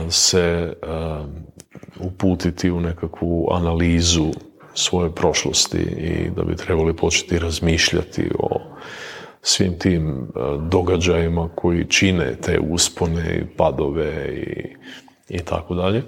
se 0.09 0.73
uputiti 1.99 2.71
u 2.71 2.79
nekakvu 2.81 3.47
analizu 3.51 4.31
svoje 4.73 5.15
prošlosti 5.15 5.77
i 5.77 6.29
da 6.35 6.43
bi 6.43 6.55
trebali 6.55 6.95
početi 6.95 7.39
razmišljati 7.39 8.31
o 8.39 8.59
svim 9.41 9.79
tim 9.79 10.27
događajima 10.69 11.49
koji 11.55 11.89
čine 11.89 12.35
te 12.41 12.59
uspone 12.59 13.37
i 13.37 13.57
padove 13.57 14.35
i, 14.35 14.75
i 15.29 15.39
tako 15.39 15.75
dalje. 15.75 16.03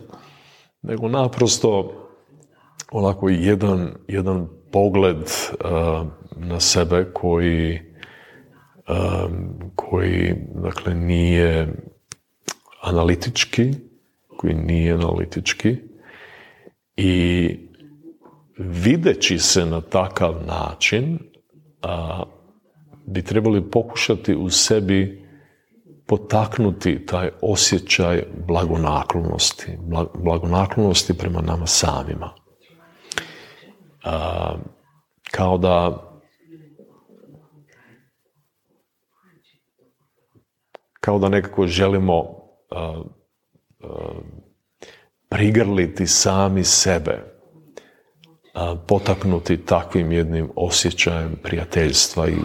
Nego 0.82 1.08
naprosto 1.08 1.94
onako 2.92 3.30
jedan, 3.30 3.94
jedan 4.08 4.48
pogled 4.72 5.32
na 6.36 6.60
sebe 6.60 7.06
koji 7.14 7.93
koji 9.76 10.36
dakle 10.56 10.96
nije 10.96 11.74
analitički, 12.82 13.72
koji 14.38 14.54
nije 14.54 14.94
analitički 14.94 15.78
i 16.98 17.50
videći 18.58 19.40
se 19.40 19.66
na 19.66 19.82
takav 19.82 20.36
način 20.48 21.20
a, 21.82 22.24
bi 23.06 23.22
trebali 23.22 23.72
pokušati 23.72 24.36
u 24.36 24.50
sebi 24.50 25.24
potaknuti 26.06 27.06
taj 27.06 27.30
osjećaj 27.42 28.24
blagonaklonosti, 28.48 29.78
blagonaklonosti 30.14 31.18
prema 31.18 31.42
nama 31.42 31.68
samima. 31.68 32.30
A, 34.04 34.56
kao 35.32 35.58
da 35.58 36.10
kao 41.04 41.20
da 41.20 41.30
nekako 41.30 41.68
želimo 41.68 42.24
prigrliti 45.30 46.08
sami 46.08 46.64
sebe, 46.64 47.24
potaknuti 48.88 49.58
takvim 49.58 50.12
jednim 50.12 50.50
osjećajem 50.56 51.36
prijateljstva 51.44 52.28
i, 52.28 52.36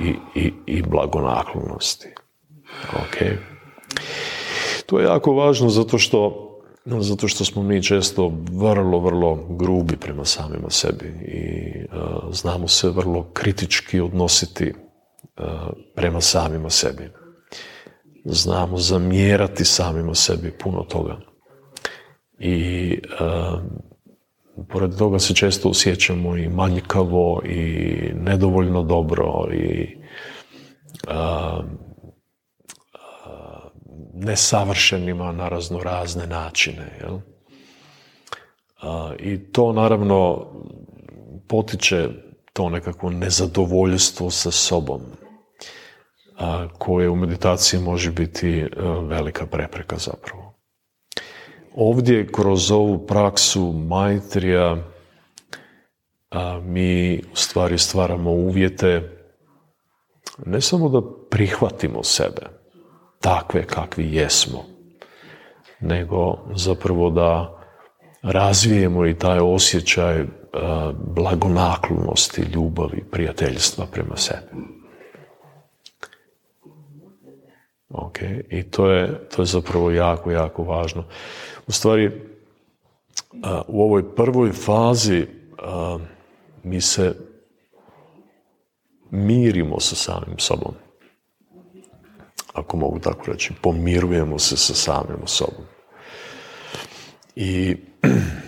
i, 0.00 0.14
i, 0.34 0.52
i 0.66 0.82
blagonaklonosti. 0.82 2.08
Ok. 2.92 3.16
To 4.86 4.98
je 4.98 5.04
jako 5.04 5.32
važno 5.32 5.68
zato 5.68 5.98
što 5.98 6.40
zato 7.00 7.28
što 7.28 7.44
smo 7.44 7.62
mi 7.62 7.82
često 7.82 8.32
vrlo, 8.50 8.98
vrlo 8.98 9.34
grubi 9.48 9.96
prema 9.96 10.24
samima 10.24 10.70
sebi 10.70 11.06
i 11.06 11.72
znamo 12.32 12.68
se 12.68 12.88
vrlo 12.88 13.30
kritički 13.32 14.00
odnositi 14.00 14.74
prema 15.94 16.20
samima 16.20 16.70
sebi 16.70 17.23
znamo 18.24 18.78
zamjerati 18.78 19.64
samima 19.64 20.14
sebi 20.14 20.50
puno 20.62 20.82
toga. 20.82 21.20
I 22.38 22.98
pored 24.68 24.98
toga 24.98 25.18
se 25.18 25.34
često 25.34 25.68
osjećamo 25.68 26.36
i 26.36 26.48
manjkavo 26.48 27.42
i 27.44 27.94
nedovoljno 28.14 28.82
dobro 28.82 29.48
i 29.52 29.96
nesavršenima 34.14 35.32
na 35.32 35.48
razno 35.48 35.78
razne 35.78 36.26
načine. 36.26 36.98
Jel? 37.00 37.18
I 39.18 39.52
to 39.52 39.72
naravno 39.72 40.46
potiče 41.48 42.08
to 42.52 42.68
nekako 42.68 43.10
nezadovoljstvo 43.10 44.30
sa 44.30 44.50
sobom. 44.50 45.00
Koje 46.78 47.10
u 47.10 47.16
meditaciji 47.16 47.80
može 47.80 48.12
biti 48.12 48.66
velika 49.02 49.46
prepreka 49.46 49.96
zapravo. 49.98 50.54
Ovdje 51.74 52.26
kroz 52.32 52.70
ovu 52.70 53.06
praksu 53.06 53.72
Maitrija 53.72 54.76
mi 56.62 57.18
u 57.32 57.36
stvari 57.36 57.78
stvaramo 57.78 58.30
uvjete 58.30 59.10
ne 60.46 60.60
samo 60.60 60.88
da 60.88 61.00
prihvatimo 61.30 62.02
sebe 62.02 62.42
takve 63.20 63.66
kakvi 63.66 64.14
jesmo, 64.14 64.64
nego 65.80 66.38
zapravo 66.54 67.10
da 67.10 67.58
razvijemo 68.22 69.06
i 69.06 69.18
taj 69.18 69.38
osjećaj 69.38 70.24
blagonaklonosti, 71.14 72.42
ljubavi, 72.42 73.04
prijateljstva 73.10 73.86
prema 73.92 74.16
sebi. 74.16 74.73
Ok, 77.88 78.18
i 78.48 78.70
to 78.70 78.90
je, 78.90 79.28
to 79.28 79.42
je 79.42 79.46
zapravo 79.46 79.90
jako, 79.90 80.30
jako 80.30 80.62
važno. 80.62 81.04
U 81.66 81.72
stvari, 81.72 82.20
u 83.66 83.82
ovoj 83.82 84.14
prvoj 84.14 84.52
fazi 84.52 85.26
mi 86.62 86.80
se 86.80 87.16
mirimo 89.10 89.80
sa 89.80 89.94
samim 89.94 90.38
sobom. 90.38 90.74
Ako 92.52 92.76
mogu 92.76 92.98
tako 92.98 93.32
reći, 93.32 93.52
pomirujemo 93.62 94.38
se 94.38 94.56
sa 94.56 94.74
samim 94.74 95.26
sobom. 95.26 95.64
I 97.36 97.76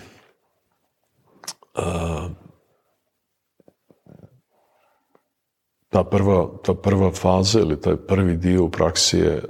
ta 5.89 6.03
prva, 6.03 6.49
ta 6.63 6.73
prva 6.73 7.11
faza 7.11 7.59
ili 7.59 7.81
taj 7.81 7.95
prvi 7.95 8.37
dio 8.37 8.63
u 8.63 8.69
praksi 8.69 9.17
je 9.17 9.43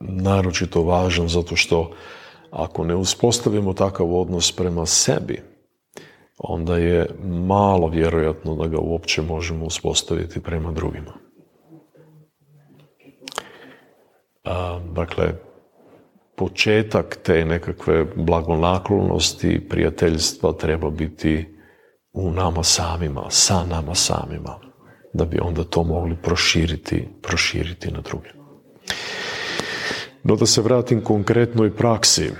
naročito 0.00 0.82
važan 0.82 1.28
zato 1.28 1.56
što 1.56 1.90
ako 2.50 2.84
ne 2.84 2.94
uspostavimo 2.94 3.72
takav 3.72 4.14
odnos 4.14 4.52
prema 4.52 4.86
sebi, 4.86 5.42
onda 6.38 6.78
je 6.78 7.10
malo 7.24 7.88
vjerojatno 7.88 8.54
da 8.54 8.66
ga 8.66 8.78
uopće 8.78 9.22
možemo 9.22 9.64
uspostaviti 9.64 10.40
prema 10.40 10.72
drugima. 10.72 11.24
dakle, 14.92 15.32
početak 16.36 17.18
te 17.22 17.44
nekakve 17.44 18.04
blagonaklonosti, 18.16 19.68
prijateljstva 19.68 20.52
treba 20.52 20.90
biti 20.90 21.56
u 22.12 22.30
nama 22.30 22.62
samima, 22.62 23.26
sa 23.28 23.64
nama 23.64 23.94
samima, 23.94 24.58
da 25.14 25.24
bi 25.24 25.38
onda 25.40 25.64
to 25.64 25.84
mogli 25.84 26.16
proširiti, 26.22 27.08
proširiti 27.22 27.90
na 27.90 28.00
druge. 28.00 28.28
No 30.22 30.36
da 30.36 30.46
se 30.46 30.62
vratim 30.62 31.04
konkretnoj 31.04 31.76
praksi. 31.76 32.30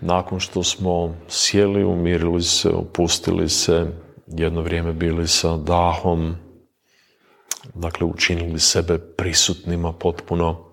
nakon 0.00 0.40
što 0.40 0.62
smo 0.62 1.14
sjeli, 1.28 1.84
umirili 1.84 2.42
se, 2.42 2.68
opustili 2.68 3.48
se, 3.48 3.86
jedno 4.26 4.62
vrijeme 4.62 4.92
bili 4.92 5.28
sa 5.28 5.56
dahom, 5.56 6.36
dakle 7.74 8.06
učinili 8.06 8.60
sebe 8.60 8.98
prisutnima 8.98 9.92
potpuno, 9.92 10.64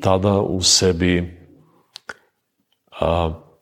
tada 0.00 0.40
u 0.40 0.62
sebi 0.62 1.38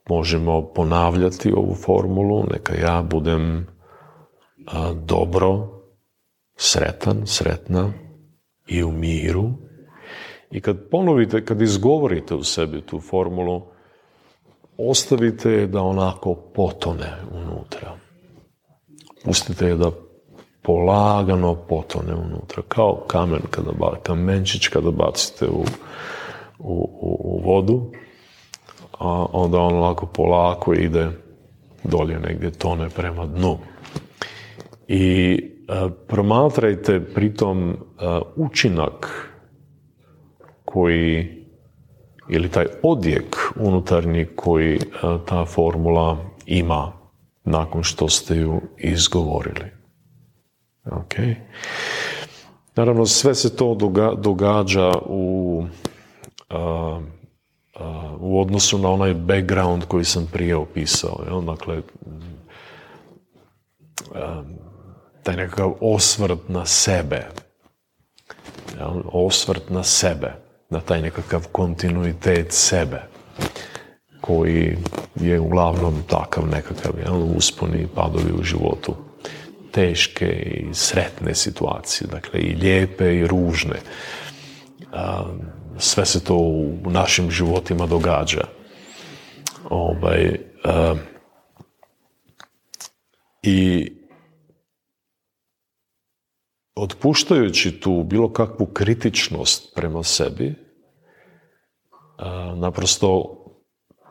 možemo 0.09 0.72
ponavljati 0.74 1.53
ovu 1.53 1.74
formulu, 1.74 2.44
neka 2.53 2.74
ja 2.74 3.03
budem 3.03 3.66
dobro, 5.05 5.69
sretan, 6.57 7.27
sretna 7.27 7.93
i 8.67 8.85
u 8.85 8.93
miru. 8.93 9.51
I 10.51 10.61
kad 10.61 10.89
ponovite, 10.91 11.45
kad 11.45 11.63
izgovorite 11.63 12.35
u 12.35 12.45
sebi 12.45 12.81
tu 12.81 13.01
formulu, 13.01 13.63
ostavite 14.79 15.67
da 15.67 15.83
onako 15.83 16.35
potone 16.35 17.13
unutra. 17.33 17.97
Pustite 19.25 19.67
je 19.67 19.77
da 19.77 19.91
polagano 20.63 21.55
potone 21.55 22.15
unutra, 22.15 22.63
kao 22.69 23.05
kamen 23.07 23.41
kada 23.51 23.71
kamenčić 24.03 24.69
kada 24.69 24.91
bacite 24.91 25.49
u, 25.49 25.65
u, 26.59 26.89
u, 27.01 27.41
vodu, 27.45 27.93
a 28.99 29.27
onda 29.33 29.59
on 29.59 29.81
lako 29.81 30.07
polako 30.07 30.75
ide 30.75 31.11
dolje 31.85 32.21
negdje 32.21 32.51
tone 32.51 32.89
prema 32.89 33.27
dnu. 33.27 33.59
I 34.88 35.35
e, 35.68 35.88
promatrajte 36.07 37.01
pritom 37.14 37.70
e, 37.70 37.77
učinak 38.37 39.29
koji 40.64 41.38
ili 42.29 42.48
taj 42.48 42.66
odjek 42.83 43.37
unutarnji 43.57 44.27
koji 44.37 44.74
e, 44.74 44.81
ta 45.27 45.44
formula 45.44 46.16
ima 46.46 46.92
nakon 47.44 47.83
što 47.83 48.09
ste 48.09 48.37
ju 48.37 48.61
izgovorili. 48.79 49.66
Ok. 50.90 51.14
Naravno, 52.77 53.07
sve 53.07 53.35
se 53.35 53.57
to 53.57 53.74
događa 54.18 54.92
u, 55.07 55.64
u 58.18 58.40
odnosu 58.40 58.79
na 58.79 58.90
onaj 58.90 59.14
background 59.14 59.85
koji 59.85 60.05
sam 60.05 60.29
prije 60.33 60.57
opisao. 60.57 61.22
Jel? 61.27 61.40
Dakle, 61.40 61.83
taj 65.29 65.37
nekakav 65.37 65.73
osvrt 65.81 66.49
na 66.49 66.67
sebe. 66.67 67.27
Osvrt 69.12 69.71
na 69.71 69.83
sebe. 69.85 70.33
Na 70.71 70.81
taj 70.81 71.03
nekakav 71.03 71.47
kontinuitet 71.53 72.53
sebe 72.53 73.03
koji 74.21 74.79
je 75.14 75.41
uglavnom 75.41 76.03
takav 76.07 76.47
nekakav 76.47 76.93
jel? 77.05 77.37
usponi 77.37 77.79
i 77.79 77.87
padovi 77.95 78.33
u 78.41 78.43
životu 78.43 78.97
teške 79.73 80.27
i 80.27 80.75
sretne 80.75 81.35
situacije, 81.35 82.09
dakle 82.09 82.41
i 82.41 82.55
lijepe 82.55 83.14
i 83.14 83.27
ružne. 83.27 83.77
Sve 85.79 86.07
se 86.07 86.25
to 86.25 86.35
u 86.35 86.91
našim 86.91 87.31
životima 87.31 87.87
događa. 87.87 88.45
Ovaj, 89.71 90.38
I 93.43 93.93
otpuštajući 96.79 97.81
tu 97.81 98.05
bilo 98.05 98.33
kakvu 98.33 98.67
kritičnost 98.67 99.75
prema 99.75 100.03
sebi, 100.03 100.55
naprosto 102.57 103.35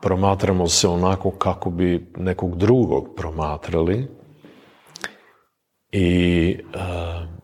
promatramo 0.02 0.68
se 0.68 0.88
onako 0.88 1.32
kako 1.32 1.70
bi 1.70 2.12
nekog 2.18 2.58
drugog 2.58 3.16
promatrali 3.16 4.08
i 5.92 6.58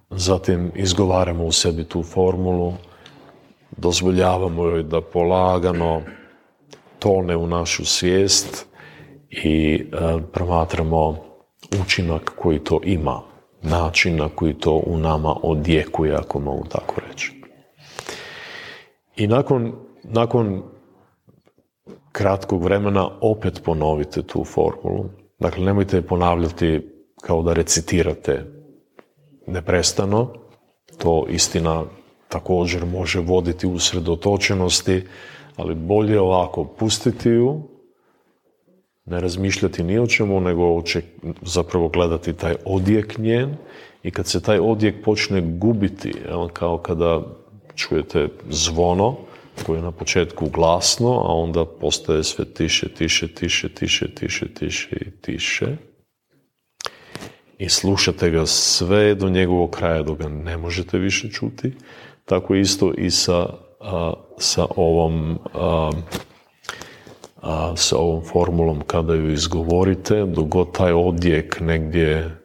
zatim 0.09 0.71
izgovaramo 0.75 1.45
u 1.45 1.51
sebi 1.51 1.83
tu 1.83 2.03
formulu, 2.03 2.73
dozvoljavamo 3.77 4.63
joj 4.65 4.83
da 4.83 5.01
polagano 5.01 6.01
tone 6.99 7.35
u 7.35 7.47
našu 7.47 7.85
svijest 7.85 8.65
i 9.29 9.85
promatramo 10.33 11.17
učinak 11.81 12.31
koji 12.37 12.59
to 12.59 12.79
ima, 12.83 13.32
način 13.63 14.15
na 14.15 14.29
koji 14.29 14.53
to 14.53 14.81
u 14.85 14.97
nama 14.97 15.35
odjekuje, 15.43 16.15
ako 16.15 16.39
mogu 16.39 16.63
tako 16.69 16.95
reći. 17.09 17.43
I 19.15 19.27
nakon, 19.27 19.73
nakon 20.03 20.63
kratkog 22.11 22.63
vremena 22.63 23.09
opet 23.21 23.61
ponovite 23.63 24.23
tu 24.23 24.43
formulu. 24.43 25.05
Dakle, 25.39 25.65
nemojte 25.65 26.01
ponavljati 26.01 26.89
kao 27.21 27.41
da 27.41 27.53
recitirate 27.53 28.45
neprestano. 29.47 30.33
To 30.97 31.25
istina 31.29 31.83
također 32.29 32.85
može 32.85 33.19
voditi 33.19 33.67
u 33.67 33.79
ali 35.55 35.75
bolje 35.75 36.19
ovako 36.19 36.63
pustiti 36.63 37.29
ju, 37.29 37.72
ne 39.05 39.19
razmišljati 39.19 39.83
ni 39.83 39.99
o 39.99 40.07
čemu, 40.07 40.41
nego 40.41 40.83
zapravo 41.41 41.89
gledati 41.89 42.33
taj 42.33 42.55
odjek 42.65 43.17
njen 43.17 43.55
i 44.03 44.11
kad 44.11 44.27
se 44.27 44.41
taj 44.41 44.59
odjek 44.59 45.03
počne 45.03 45.41
gubiti, 45.41 46.13
kao 46.53 46.77
kada 46.77 47.21
čujete 47.75 48.27
zvono, 48.49 49.15
koje 49.65 49.77
je 49.77 49.83
na 49.83 49.91
početku 49.91 50.49
glasno, 50.49 51.09
a 51.09 51.33
onda 51.33 51.65
postaje 51.65 52.23
sve 52.23 52.45
tiše, 52.45 52.93
tiše, 52.93 53.27
tiše, 53.27 53.69
tiše, 53.69 54.15
tiše, 54.15 54.53
tiše 54.53 54.95
i 54.95 55.11
tiše 55.21 55.77
i 57.63 57.69
slušate 57.69 58.29
ga 58.29 58.45
sve 58.45 59.15
do 59.15 59.29
njegovog 59.29 59.71
kraja 59.71 60.03
dok 60.03 60.17
ga 60.17 60.29
ne 60.29 60.57
možete 60.57 60.97
više 60.97 61.29
čuti. 61.29 61.71
Tako 62.25 62.55
isto 62.55 62.93
i 62.97 63.11
sa, 63.11 63.49
sa 64.37 64.65
ovom 64.75 65.39
sa 67.75 67.97
ovom 67.97 68.23
formulom 68.23 68.81
kada 68.87 69.13
ju 69.13 69.31
izgovorite, 69.31 70.25
dok 70.25 70.47
god 70.47 70.71
taj 70.71 70.93
odjek 70.93 71.59
negdje 71.59 72.37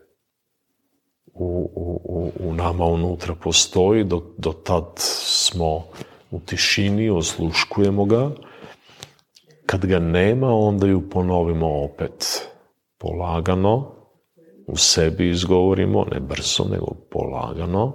u, 1.35 1.71
u, 2.05 2.33
u 2.41 2.55
nama 2.55 2.85
unutra 2.85 3.35
postoji, 3.35 4.05
do, 4.05 4.23
do 4.39 4.53
tad 4.53 4.85
smo 4.97 5.85
u 6.31 6.41
tišini, 6.41 7.11
osluškujemo 7.11 8.05
ga. 8.05 8.31
Kad 9.67 9.87
ga 9.87 9.99
nema, 9.99 10.55
onda 10.55 10.87
ju 10.87 11.11
ponovimo 11.11 11.85
opet 11.85 12.49
polagano, 12.99 13.93
u 14.67 14.77
sebi 14.77 15.31
izgovorimo, 15.31 16.05
ne 16.05 16.21
brzo, 16.21 16.65
nego 16.65 16.87
polagano. 17.11 17.93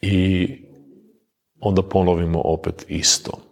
I 0.00 0.48
onda 1.60 1.82
ponovimo 1.82 2.40
opet 2.44 2.84
isto. 2.88 3.47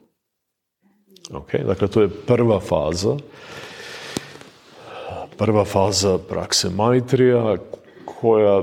Ok, 1.32 1.54
dakle 1.66 1.88
to 1.88 2.02
je 2.02 2.08
prva 2.08 2.60
faza. 2.60 3.16
Prva 5.36 5.64
faza 5.64 6.18
prakse 6.18 6.70
Maitrija 6.70 7.56
koja, 8.04 8.62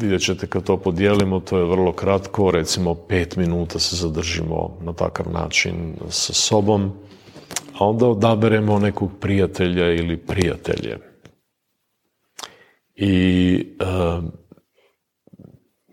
vidjet 0.00 0.22
ćete 0.22 0.46
kad 0.46 0.64
to 0.64 0.76
podijelimo, 0.76 1.40
to 1.40 1.58
je 1.58 1.64
vrlo 1.64 1.92
kratko, 1.92 2.50
recimo 2.50 2.94
pet 2.94 3.36
minuta 3.36 3.78
se 3.78 3.96
zadržimo 3.96 4.78
na 4.82 4.92
takav 4.92 5.32
način 5.32 5.94
sa 6.08 6.32
sobom, 6.32 6.92
a 7.78 7.86
onda 7.86 8.06
odaberemo 8.06 8.78
nekog 8.78 9.10
prijatelja 9.20 9.92
ili 9.92 10.16
prijatelje. 10.16 10.98
I 12.94 13.54
e, 13.80 13.84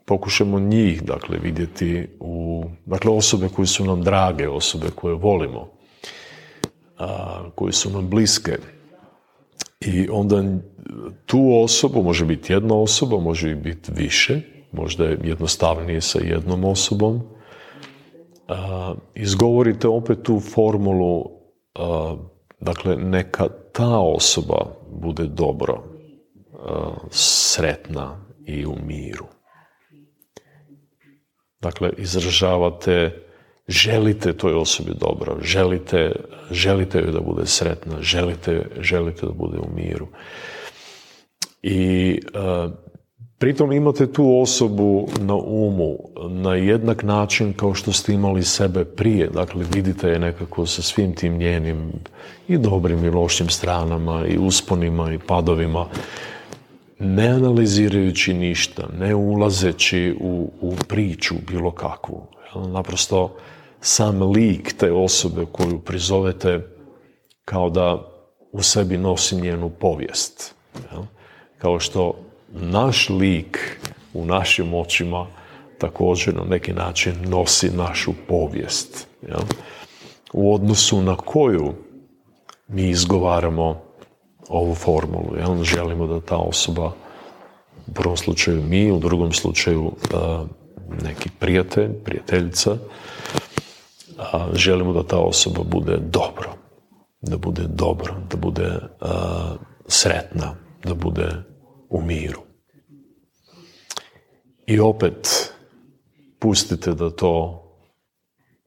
pokušamo 0.05 0.59
njih, 0.59 1.03
dakle, 1.03 1.37
vidjeti 1.37 2.07
u, 2.19 2.63
dakle, 2.85 3.11
osobe 3.11 3.49
koje 3.55 3.65
su 3.65 3.85
nam 3.85 4.03
drage, 4.03 4.49
osobe 4.49 4.87
koje 4.95 5.15
volimo, 5.15 5.76
a, 6.97 7.43
koje 7.55 7.73
su 7.73 7.89
nam 7.89 8.09
bliske. 8.09 8.57
I 9.79 10.09
onda 10.09 10.43
tu 11.25 11.61
osobu, 11.63 12.03
može 12.03 12.25
biti 12.25 12.53
jedna 12.53 12.75
osoba, 12.75 13.19
može 13.19 13.55
biti 13.55 13.91
više, 13.95 14.41
možda 14.71 15.05
je 15.05 15.19
jednostavnije 15.23 16.01
sa 16.01 16.19
jednom 16.19 16.63
osobom, 16.63 17.21
a, 18.47 18.95
izgovorite 19.15 19.87
opet 19.87 20.23
tu 20.23 20.39
formulu, 20.39 21.25
dakle, 22.59 22.95
neka 22.95 23.47
ta 23.73 23.99
osoba 23.99 24.57
bude 24.91 25.25
dobro, 25.25 25.83
sretna 27.09 28.25
i 28.45 28.65
u 28.65 28.75
miru. 28.85 29.25
Dakle, 31.59 31.91
izražavate, 31.97 33.26
želite 33.67 34.33
toj 34.33 34.53
osobi 34.53 34.91
dobro, 34.99 35.37
želite, 35.41 36.11
želite 36.51 36.99
joj 36.99 37.11
da 37.11 37.19
bude 37.19 37.45
sretna, 37.45 38.01
želite, 38.01 38.67
želite 38.79 39.25
da 39.25 39.31
bude 39.31 39.57
u 39.57 39.75
miru. 39.75 40.07
I 41.63 42.19
uh, 42.33 42.71
pritom 43.37 43.71
imate 43.71 44.13
tu 44.13 44.39
osobu 44.41 45.07
na 45.19 45.35
umu 45.35 45.97
na 46.29 46.55
jednak 46.55 47.03
način 47.03 47.53
kao 47.53 47.73
što 47.73 47.91
ste 47.91 48.13
imali 48.13 48.43
sebe 48.43 48.85
prije. 48.85 49.27
Dakle, 49.27 49.65
vidite 49.73 50.09
je 50.09 50.19
nekako 50.19 50.65
sa 50.65 50.81
svim 50.81 51.15
tim 51.15 51.37
njenim 51.37 51.91
i 52.47 52.57
dobrim 52.57 53.05
i 53.05 53.09
lošim 53.09 53.49
stranama 53.49 54.25
i 54.27 54.37
usponima 54.37 55.13
i 55.13 55.19
padovima 55.19 55.87
ne 56.99 57.27
analizirajući 57.27 58.33
ništa, 58.33 58.87
ne 58.99 59.15
ulazeći 59.15 60.15
u, 60.19 60.51
u 60.61 60.75
priču 60.87 61.35
bilo 61.47 61.71
kakvu. 61.71 62.27
Naprosto 62.55 63.35
sam 63.81 64.21
lik 64.31 64.73
te 64.77 64.91
osobe 64.91 65.45
koju 65.51 65.79
prizovete 65.79 66.67
kao 67.45 67.69
da 67.69 68.07
u 68.51 68.61
sebi 68.61 68.97
nosi 68.97 69.35
njenu 69.35 69.69
povijest. 69.69 70.55
Kao 71.57 71.79
što 71.79 72.15
naš 72.49 73.09
lik 73.09 73.79
u 74.13 74.25
našim 74.25 74.73
očima 74.73 75.27
također 75.77 76.35
na 76.35 76.43
neki 76.43 76.73
način 76.73 77.15
nosi 77.29 77.69
našu 77.69 78.13
povijest. 78.27 79.07
U 80.33 80.53
odnosu 80.53 81.01
na 81.01 81.15
koju 81.15 81.73
mi 82.67 82.89
izgovaramo 82.89 83.81
ovu 84.49 84.75
formulu. 84.75 85.63
Želimo 85.63 86.07
da 86.07 86.21
ta 86.21 86.37
osoba, 86.37 86.91
u 87.87 87.93
prvom 87.93 88.17
slučaju 88.17 88.63
mi, 88.63 88.91
u 88.91 88.99
drugom 88.99 89.33
slučaju 89.33 89.91
neki 91.03 91.29
prijatelj, 91.39 91.93
prijateljica, 92.03 92.77
želimo 94.53 94.93
da 94.93 95.03
ta 95.03 95.17
osoba 95.17 95.63
bude 95.63 95.97
dobro, 95.97 96.49
da 97.21 97.37
bude 97.37 97.63
dobro, 97.67 98.15
da 98.31 98.37
bude 98.37 98.79
sretna, 99.87 100.55
da 100.83 100.93
bude 100.93 101.29
u 101.89 102.01
miru. 102.01 102.41
I 104.65 104.79
opet 104.79 105.53
pustite 106.39 106.93
da 106.93 107.09
to 107.09 107.63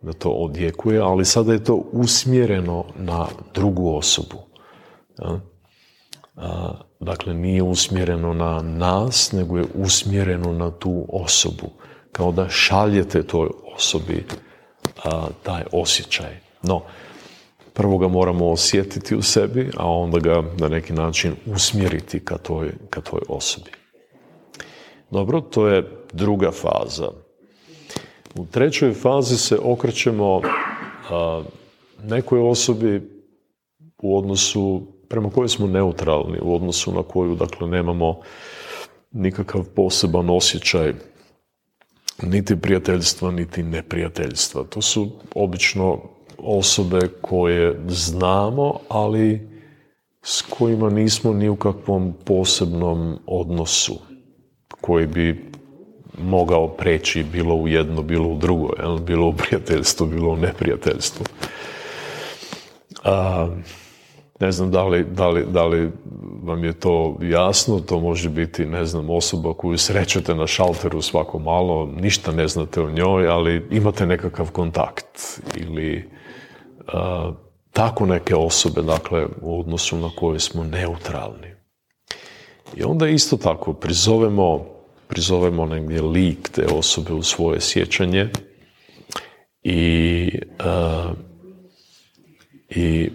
da 0.02 0.12
to 0.12 0.28
odjekuje, 0.28 1.00
ali 1.00 1.24
sada 1.24 1.52
je 1.52 1.64
to 1.64 1.74
usmjereno 1.92 2.84
na 2.96 3.26
drugu 3.54 3.96
osobu. 3.96 4.36
Ja? 5.18 5.40
dakle 7.00 7.34
nije 7.34 7.62
usmjereno 7.62 8.34
na 8.34 8.62
nas, 8.62 9.32
nego 9.32 9.58
je 9.58 9.64
usmjereno 9.74 10.52
na 10.52 10.70
tu 10.70 11.06
osobu. 11.08 11.70
Kao 12.12 12.32
da 12.32 12.48
šaljete 12.48 13.22
toj 13.22 13.48
osobi 13.76 14.26
a, 15.04 15.26
taj 15.42 15.62
osjećaj. 15.72 16.36
No, 16.62 16.82
prvo 17.72 17.98
ga 17.98 18.08
moramo 18.08 18.50
osjetiti 18.50 19.16
u 19.16 19.22
sebi, 19.22 19.70
a 19.76 19.90
onda 19.90 20.18
ga 20.18 20.42
na 20.58 20.68
neki 20.68 20.92
način 20.92 21.34
usmjeriti 21.46 22.24
ka 22.24 22.38
toj, 22.38 22.72
ka 22.90 23.00
toj 23.00 23.20
osobi. 23.28 23.70
Dobro, 25.10 25.40
to 25.40 25.68
je 25.68 25.88
druga 26.12 26.50
faza. 26.50 27.10
U 28.34 28.46
trećoj 28.46 28.94
fazi 28.94 29.36
se 29.36 29.58
okrećemo 29.62 30.40
a, 31.10 31.42
nekoj 32.02 32.40
osobi 32.40 33.20
u 34.02 34.18
odnosu 34.18 34.82
prema 35.08 35.30
kojoj 35.30 35.48
smo 35.48 35.66
neutralni 35.66 36.38
u 36.42 36.54
odnosu 36.54 36.92
na 36.92 37.02
koju 37.02 37.34
dakle 37.34 37.68
nemamo 37.68 38.20
nikakav 39.12 39.64
poseban 39.64 40.30
osjećaj 40.30 40.94
niti 42.22 42.56
prijateljstva, 42.56 43.30
niti 43.30 43.62
neprijateljstva. 43.62 44.64
To 44.64 44.82
su 44.82 45.10
obično 45.34 45.98
osobe 46.38 47.00
koje 47.20 47.80
znamo, 47.88 48.74
ali 48.88 49.48
s 50.22 50.42
kojima 50.42 50.90
nismo 50.90 51.32
ni 51.32 51.48
u 51.48 51.56
kakvom 51.56 52.14
posebnom 52.24 53.18
odnosu 53.26 53.98
koji 54.80 55.06
bi 55.06 55.50
mogao 56.18 56.68
preći 56.68 57.24
bilo 57.32 57.54
u 57.54 57.68
jedno, 57.68 58.02
bilo 58.02 58.28
u 58.28 58.38
drugo, 58.38 58.70
bilo 59.06 59.28
u 59.28 59.32
prijateljstvu, 59.32 60.06
bilo 60.06 60.32
u 60.32 60.36
neprijateljstvu. 60.36 61.26
A, 63.04 63.48
ne 64.40 64.52
znam 64.52 64.70
da 64.70 64.84
li, 64.84 65.04
da, 65.04 65.28
li, 65.28 65.44
da 65.46 65.66
li 65.66 65.90
vam 66.42 66.64
je 66.64 66.72
to 66.72 67.18
jasno, 67.22 67.80
to 67.80 68.00
može 68.00 68.28
biti, 68.28 68.66
ne 68.66 68.84
znam, 68.84 69.10
osoba 69.10 69.54
koju 69.54 69.78
srećete 69.78 70.34
na 70.34 70.46
šalteru 70.46 71.02
svako 71.02 71.38
malo, 71.38 71.86
ništa 71.86 72.32
ne 72.32 72.48
znate 72.48 72.80
o 72.80 72.90
njoj, 72.90 73.28
ali 73.28 73.66
imate 73.70 74.06
nekakav 74.06 74.50
kontakt 74.50 75.40
ili 75.56 76.10
tako 77.72 78.06
neke 78.06 78.34
osobe, 78.34 78.82
dakle, 78.82 79.26
u 79.42 79.60
odnosu 79.60 79.98
na 79.98 80.10
koje 80.16 80.40
smo 80.40 80.64
neutralni. 80.64 81.54
I 82.76 82.82
onda 82.82 83.08
isto 83.08 83.36
tako 83.36 83.72
prizovemo, 83.72 84.66
prizovemo 85.08 85.66
negdje 85.66 86.02
lik 86.02 86.48
te 86.48 86.66
osobe 86.66 87.12
u 87.12 87.22
svoje 87.22 87.60
sjećanje 87.60 88.28
i, 89.62 90.30
i 92.70 93.10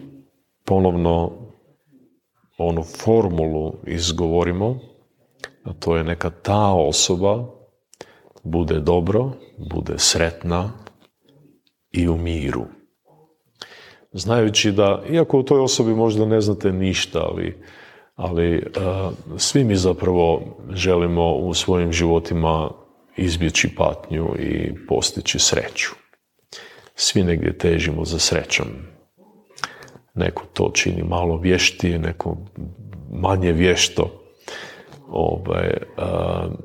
ponovno 0.65 1.31
onu 2.57 2.83
formulu 2.83 3.73
izgovorimo, 3.87 4.79
a 5.63 5.73
to 5.73 5.97
je 5.97 6.03
neka 6.03 6.29
ta 6.29 6.73
osoba 6.73 7.45
bude 8.43 8.79
dobro, 8.79 9.31
bude 9.57 9.93
sretna 9.97 10.71
i 11.91 12.07
u 12.07 12.17
miru. 12.17 12.65
Znajući 14.13 14.71
da, 14.71 15.03
iako 15.09 15.39
u 15.39 15.43
toj 15.43 15.59
osobi 15.59 15.93
možda 15.93 16.25
ne 16.25 16.41
znate 16.41 16.71
ništa, 16.71 17.19
ali, 17.19 17.63
ali 18.15 18.71
svi 19.37 19.63
mi 19.63 19.75
zapravo 19.75 20.41
želimo 20.69 21.35
u 21.35 21.53
svojim 21.53 21.91
životima 21.91 22.71
izbjeći 23.17 23.75
patnju 23.75 24.35
i 24.39 24.73
postići 24.87 25.39
sreću. 25.39 25.89
Svi 26.95 27.23
negdje 27.23 27.57
težimo 27.57 28.05
za 28.05 28.19
srećom. 28.19 28.67
Neko 30.15 30.43
to 30.53 30.71
čini 30.73 31.03
malo 31.03 31.37
vještije, 31.37 31.99
neko 31.99 32.37
manje 33.11 33.51
vješto. 33.51 34.21
Ovaj, 35.09 35.77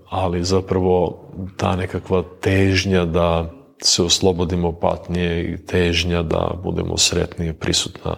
ali 0.08 0.44
zapravo 0.44 1.24
ta 1.56 1.76
nekakva 1.76 2.24
težnja 2.40 3.04
da 3.04 3.50
se 3.82 4.02
oslobodimo 4.02 4.72
patnje 4.72 5.42
i 5.42 5.66
težnja 5.66 6.22
da 6.22 6.54
budemo 6.62 6.96
sretnije 6.96 7.52
prisutna 7.52 8.16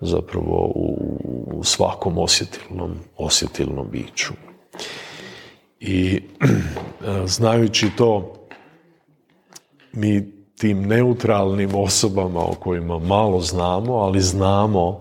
zapravo 0.00 0.72
u, 0.74 1.64
svakom 1.64 2.18
osjetilnom, 2.18 2.94
osjetilnom 3.16 3.90
biću. 3.90 4.32
I 5.80 6.22
znajući 7.36 7.90
to, 7.96 8.34
mi 9.92 10.37
tim 10.58 10.86
neutralnim 10.86 11.74
osobama 11.74 12.40
o 12.40 12.54
kojima 12.60 12.98
malo 12.98 13.40
znamo, 13.40 13.94
ali 13.94 14.20
znamo 14.20 15.00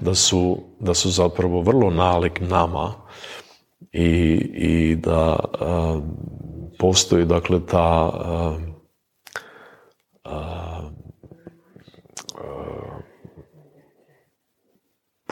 da 0.00 0.14
su, 0.14 0.58
da 0.80 0.94
su 0.94 1.10
zapravo 1.10 1.60
vrlo 1.60 1.90
nalik 1.90 2.40
nama 2.40 2.94
i, 3.92 4.06
i 4.54 4.96
da 4.96 5.36
postoji 6.78 7.24
dakle 7.24 7.66
ta 7.66 8.10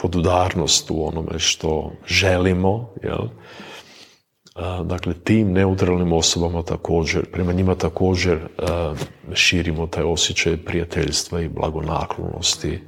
podudarnost 0.03 0.91
u 0.91 1.07
onome 1.07 1.39
što 1.39 1.91
želimo, 2.05 2.89
jel? 3.03 3.27
Dakle, 4.83 5.13
tim 5.23 5.51
neutralnim 5.51 6.13
osobama 6.13 6.63
također, 6.63 7.25
prema 7.31 7.53
njima 7.53 7.75
također 7.75 8.39
širimo 9.33 9.87
taj 9.87 10.03
osjećaj 10.03 10.57
prijateljstva 10.57 11.41
i 11.41 11.49
blagonaklonosti 11.49 12.79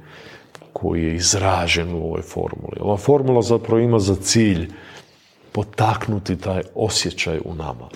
koji 0.72 1.04
je 1.04 1.14
izražen 1.14 1.94
u 1.94 2.04
ovoj 2.04 2.22
formuli. 2.22 2.76
Ova 2.80 2.96
formula 2.96 3.42
zapravo 3.42 3.80
ima 3.80 3.98
za 3.98 4.14
cilj 4.14 4.70
potaknuti 5.52 6.36
taj 6.36 6.62
osjećaj 6.74 7.38
u 7.44 7.54
nama. 7.54 7.88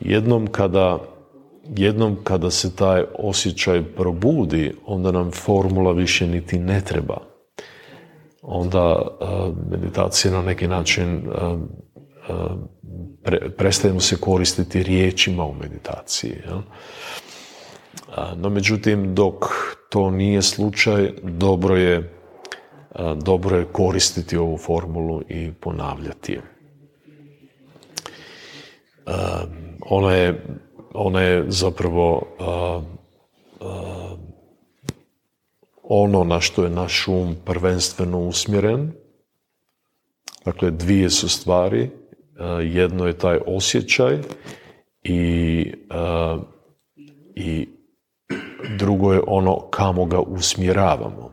Jednom 0.00 0.46
kada, 0.46 0.98
jednom 1.76 2.16
kada 2.24 2.50
se 2.50 2.76
taj 2.76 3.04
osjećaj 3.18 3.84
probudi, 3.84 4.74
onda 4.86 5.12
nam 5.12 5.30
formula 5.30 5.92
više 5.92 6.26
niti 6.26 6.58
ne 6.58 6.80
treba. 6.80 7.16
Onda 8.42 9.08
meditacija 9.70 10.32
na 10.32 10.42
neki 10.42 10.68
način 10.68 11.22
pre, 13.22 13.50
prestajemo 13.50 14.00
se 14.00 14.16
koristiti 14.16 14.82
riječima 14.82 15.44
u 15.44 15.54
meditaciji. 15.54 16.34
Jel? 16.46 16.60
No 18.36 18.50
međutim, 18.50 19.14
dok 19.14 19.44
to 19.90 20.10
nije 20.10 20.42
slučaj, 20.42 21.12
dobro 21.22 21.76
je, 21.76 22.12
dobro 23.16 23.56
je 23.56 23.64
koristiti 23.72 24.36
ovu 24.36 24.58
formulu 24.58 25.22
i 25.28 25.52
ponavljati 25.52 26.32
je. 26.32 26.42
Ona 29.80 30.12
je, 30.12 30.44
ona 30.94 31.22
je 31.22 31.44
zapravo 31.48 32.22
ono 35.82 36.24
na 36.24 36.40
što 36.40 36.64
je 36.64 36.70
naš 36.70 37.08
um 37.08 37.36
prvenstveno 37.44 38.18
usmjeren. 38.18 38.92
Dakle, 40.44 40.70
dvije 40.70 41.10
su 41.10 41.28
stvari 41.28 41.90
jedno 42.62 43.06
je 43.06 43.18
taj 43.18 43.38
osjećaj 43.46 44.18
i, 45.02 45.72
i 47.34 47.68
drugo 48.78 49.12
je 49.12 49.20
ono 49.26 49.70
kamo 49.70 50.04
ga 50.04 50.20
usmjeravamo. 50.20 51.30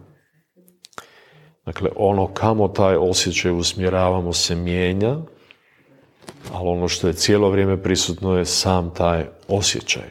Dakle, 1.66 1.90
ono 1.96 2.34
kamo 2.34 2.68
taj 2.68 2.96
osjećaj 2.96 3.52
usmjeravamo 3.52 4.34
se 4.34 4.56
mijenja, 4.56 5.18
ali 6.54 6.70
ono 6.70 6.88
što 6.88 7.08
je 7.08 7.14
cijelo 7.14 7.50
vrijeme 7.50 7.84
prisutno 7.84 8.38
je 8.38 8.46
sam 8.46 8.94
taj 8.94 9.26
osjećaj. 9.48 10.10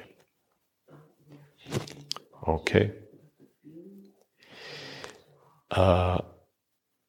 Ok. 2.41 2.71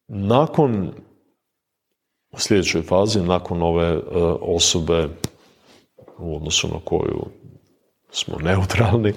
nakon 0.08 0.92
u 2.34 2.38
sljedećoj 2.38 2.82
fazi, 2.82 3.20
nakon 3.20 3.62
ove 3.62 3.86
e, 3.86 4.00
osobe 4.40 5.08
u 6.18 6.36
odnosu 6.36 6.68
na 6.68 6.80
koju 6.84 7.26
smo 8.10 8.38
neutralni, 8.38 9.10
e, 9.10 9.14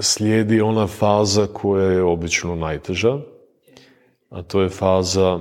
slijedi 0.00 0.60
ona 0.60 0.86
faza 0.86 1.46
koja 1.46 1.86
je 1.86 2.02
obično 2.02 2.54
najteža, 2.54 3.18
a 4.30 4.42
to 4.42 4.60
je 4.60 4.68
faza 4.68 5.40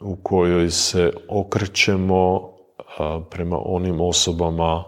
u 0.00 0.16
kojoj 0.16 0.70
se 0.70 1.12
okrećemo 1.28 2.52
prema 3.30 3.58
onim 3.64 4.00
osobama 4.00 4.84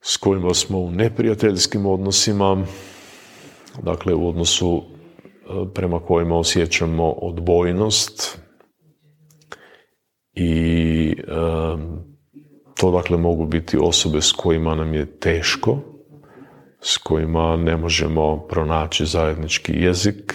s 0.00 0.16
kojima 0.16 0.54
smo 0.54 0.78
u 0.78 0.90
neprijateljskim 0.90 1.86
odnosima, 1.86 2.64
dakle 3.82 4.14
u 4.14 4.28
odnosu 4.28 4.82
prema 5.74 6.00
kojima 6.00 6.36
osjećamo 6.38 7.10
odbojnost 7.10 8.38
i 10.34 11.16
to 12.80 12.90
dakle 12.90 13.16
mogu 13.16 13.46
biti 13.46 13.78
osobe 13.80 14.20
s 14.20 14.32
kojima 14.32 14.74
nam 14.74 14.94
je 14.94 15.18
teško, 15.18 15.78
s 16.80 16.96
kojima 16.96 17.56
ne 17.56 17.76
možemo 17.76 18.46
pronaći 18.48 19.06
zajednički 19.06 19.72
jezik, 19.72 20.34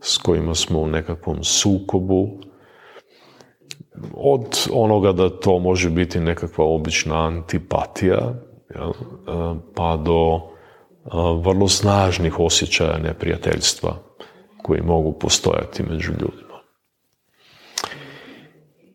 s 0.00 0.18
kojima 0.18 0.54
smo 0.54 0.80
u 0.80 0.86
nekakvom 0.86 1.44
sukobu, 1.44 2.40
od 4.14 4.66
onoga 4.72 5.12
da 5.12 5.40
to 5.40 5.58
može 5.58 5.90
biti 5.90 6.20
nekakva 6.20 6.64
obična 6.64 7.26
antipatija, 7.26 8.34
pa 9.74 9.96
do 9.96 10.40
vrlo 11.42 11.68
snažnih 11.68 12.40
osjećaja 12.40 12.98
neprijateljstva 12.98 13.96
koji 14.62 14.80
mogu 14.82 15.18
postojati 15.18 15.82
među 15.82 16.12
ljudima. 16.12 16.60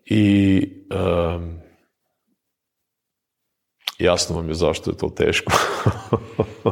I 0.05 0.61
jasno 3.99 4.35
vam 4.35 4.47
je 4.47 4.53
zašto 4.53 4.91
je 4.91 4.97
to 4.97 5.09
teško. 5.09 5.53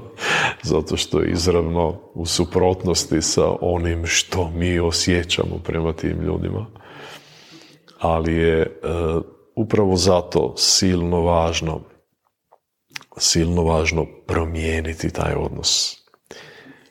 Zato 0.63 0.97
što 0.97 1.19
je 1.19 1.31
izravno 1.31 1.99
u 2.13 2.25
suprotnosti 2.25 3.21
sa 3.21 3.45
onim 3.61 4.05
što 4.05 4.49
mi 4.49 4.79
osjećamo 4.79 5.59
prema 5.63 5.93
tim 5.93 6.21
ljudima. 6.21 6.65
Ali 7.99 8.35
je 8.35 8.81
upravo 9.55 9.95
zato 9.95 10.53
silno 10.57 11.21
važno 11.21 11.81
silno 13.19 13.63
važno 13.63 14.05
promijeniti 14.27 15.09
taj 15.09 15.33
odnos. 15.33 15.97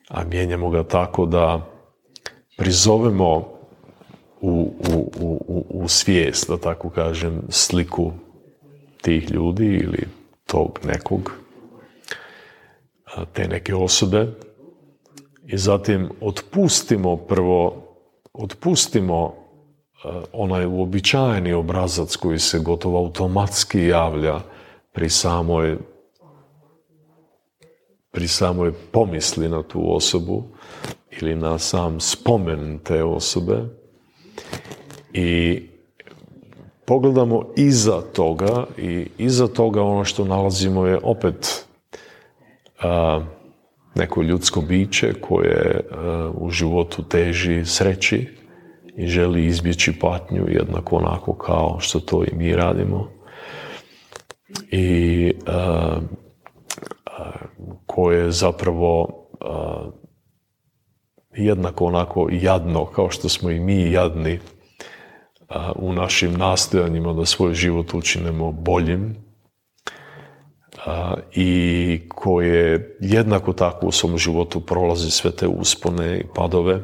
A 0.08 0.24
mijenjamo 0.24 0.70
ga 0.70 0.84
tako 0.84 1.26
da 1.26 1.66
prizovemo 2.56 3.36
u, 4.40 4.72
u, 4.92 5.12
u, 5.20 5.64
u 5.70 5.88
svijest, 5.88 6.48
da 6.48 6.56
tako 6.56 6.90
kažem, 6.90 7.42
sliku 7.48 8.12
tih 9.02 9.30
ljudi 9.30 9.66
ili 9.66 10.04
tog 10.46 10.78
nekog, 10.84 11.32
te 13.32 13.48
neke 13.48 13.74
osobe 13.74 14.26
i 15.46 15.58
zatim 15.58 16.08
otpustimo 16.20 17.16
prvo, 17.16 17.84
otpustimo 18.32 19.34
onaj 20.32 20.66
uobičajeni 20.66 21.52
obrazac 21.52 22.16
koji 22.16 22.38
se 22.38 22.58
gotovo 22.58 22.98
automatski 22.98 23.84
javlja 23.84 24.40
pri 24.92 25.08
samoj 25.08 25.78
pri 28.18 28.28
samoj 28.28 28.72
pomisli 28.90 29.48
na 29.48 29.62
tu 29.62 29.94
osobu 29.94 30.42
ili 31.20 31.36
na 31.36 31.58
sam 31.58 32.00
spomen 32.00 32.78
te 32.84 33.04
osobe. 33.04 33.64
I 35.12 35.62
pogledamo 36.84 37.46
iza 37.56 38.00
toga 38.12 38.66
i 38.78 39.06
iza 39.18 39.46
toga 39.46 39.82
ono 39.82 40.04
što 40.04 40.24
nalazimo 40.24 40.86
je 40.86 40.98
opet 41.02 41.66
a, 42.82 43.20
neko 43.94 44.22
ljudsko 44.22 44.60
biće 44.60 45.12
koje 45.20 45.80
u 46.34 46.50
životu 46.50 47.02
teži 47.02 47.64
sreći 47.64 48.28
i 48.96 49.06
želi 49.06 49.46
izbjeći 49.46 49.98
patnju 49.98 50.44
jednako 50.48 50.96
onako 50.96 51.34
kao 51.34 51.76
što 51.80 52.00
to 52.00 52.24
i 52.24 52.34
mi 52.36 52.56
radimo. 52.56 53.10
I 54.70 55.32
koje 57.86 58.30
zapravo 58.30 59.08
jednako 61.36 61.84
onako 61.84 62.28
jadno 62.32 62.84
kao 62.84 63.10
što 63.10 63.28
smo 63.28 63.50
i 63.50 63.60
mi 63.60 63.92
jadni 63.92 64.38
u 65.76 65.92
našim 65.92 66.32
nastojanjima 66.32 67.12
da 67.12 67.26
svoj 67.26 67.54
život 67.54 67.94
učinemo 67.94 68.52
boljim 68.52 69.16
i 71.32 72.00
koje 72.08 72.96
jednako 73.00 73.52
tako 73.52 73.86
u 73.86 73.92
svom 73.92 74.18
životu 74.18 74.60
prolazi 74.60 75.10
sve 75.10 75.30
te 75.30 75.46
uspone 75.46 76.18
i 76.18 76.24
padove 76.34 76.80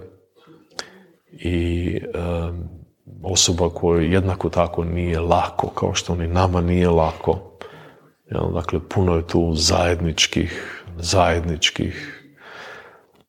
i 1.32 2.00
osoba 3.22 3.68
kojoj 3.68 4.14
jednako 4.14 4.48
tako 4.48 4.84
nije 4.84 5.20
lako 5.20 5.68
kao 5.68 5.94
što 5.94 6.14
ni 6.14 6.28
nama 6.28 6.60
nije 6.60 6.88
lako. 6.88 7.38
Dakle, 8.54 8.80
puno 8.88 9.16
je 9.16 9.26
tu 9.26 9.52
zajedničkih, 9.54 10.82
zajedničkih 10.96 12.20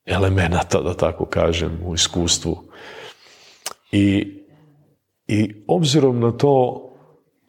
elemenata, 0.06 0.80
da 0.80 0.94
tako 0.94 1.26
kažem, 1.26 1.80
u 1.84 1.94
iskustvu. 1.94 2.62
I 3.92 4.36
I 5.28 5.64
obzirom 5.66 6.20
na 6.20 6.32
to, 6.32 6.82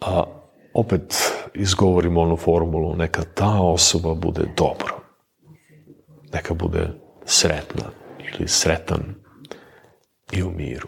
a 0.02 0.24
opet 0.74 1.34
izgovorimo 1.54 2.22
onu 2.22 2.38
formulu, 2.38 2.96
neka 2.96 3.24
ta 3.24 3.62
osoba 3.62 4.14
bude 4.14 4.46
dobro. 4.58 5.00
Neka 6.34 6.54
bude 6.54 6.90
sretna 7.26 7.84
ili 8.20 8.48
sretan 8.48 9.16
i 10.32 10.44
u 10.44 10.52
miru. 10.52 10.88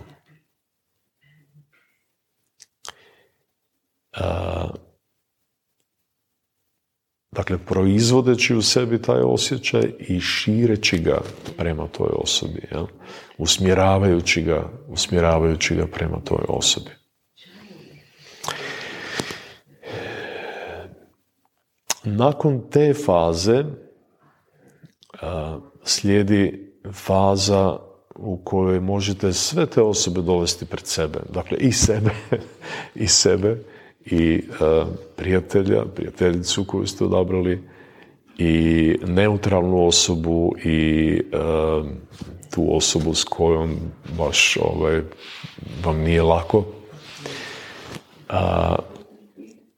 Dakle, 7.31 7.57
proizvodeći 7.57 8.55
u 8.55 8.61
sebi 8.61 9.01
taj 9.01 9.21
osjećaj 9.21 9.91
i 9.99 10.19
šireći 10.19 10.99
ga 10.99 11.21
prema 11.57 11.87
toj 11.87 12.09
osobi, 12.11 12.61
ja? 12.71 12.85
usmjeravajući 13.37 14.41
ga, 14.41 14.69
usmjeravajući 14.87 15.75
ga 15.75 15.87
prema 15.87 16.19
toj 16.23 16.45
osobi. 16.47 16.89
Nakon 22.03 22.61
te 22.71 22.93
faze 23.05 23.63
slijedi 25.83 26.71
faza 26.93 27.77
u 28.15 28.37
kojoj 28.43 28.79
možete 28.79 29.33
sve 29.33 29.65
te 29.65 29.81
osobe 29.81 30.21
dovesti 30.21 30.65
pred 30.65 30.85
sebe. 30.85 31.19
Dakle, 31.29 31.57
i 31.57 31.71
sebe, 31.71 32.09
i 32.95 33.07
sebe, 33.07 33.63
i 34.11 34.43
prijatelja, 35.15 35.85
prijateljicu 35.95 36.63
koju 36.63 36.87
ste 36.87 37.03
odabrali, 37.03 37.63
i 38.37 38.95
neutralnu 39.05 39.87
osobu, 39.87 40.53
i 40.63 41.21
tu 42.51 42.75
osobu 42.75 43.13
s 43.13 43.23
kojom 43.23 43.75
baš 44.17 44.57
ovaj, 44.61 45.01
vam 45.83 45.97
nije 45.97 46.23
lako. 46.23 46.65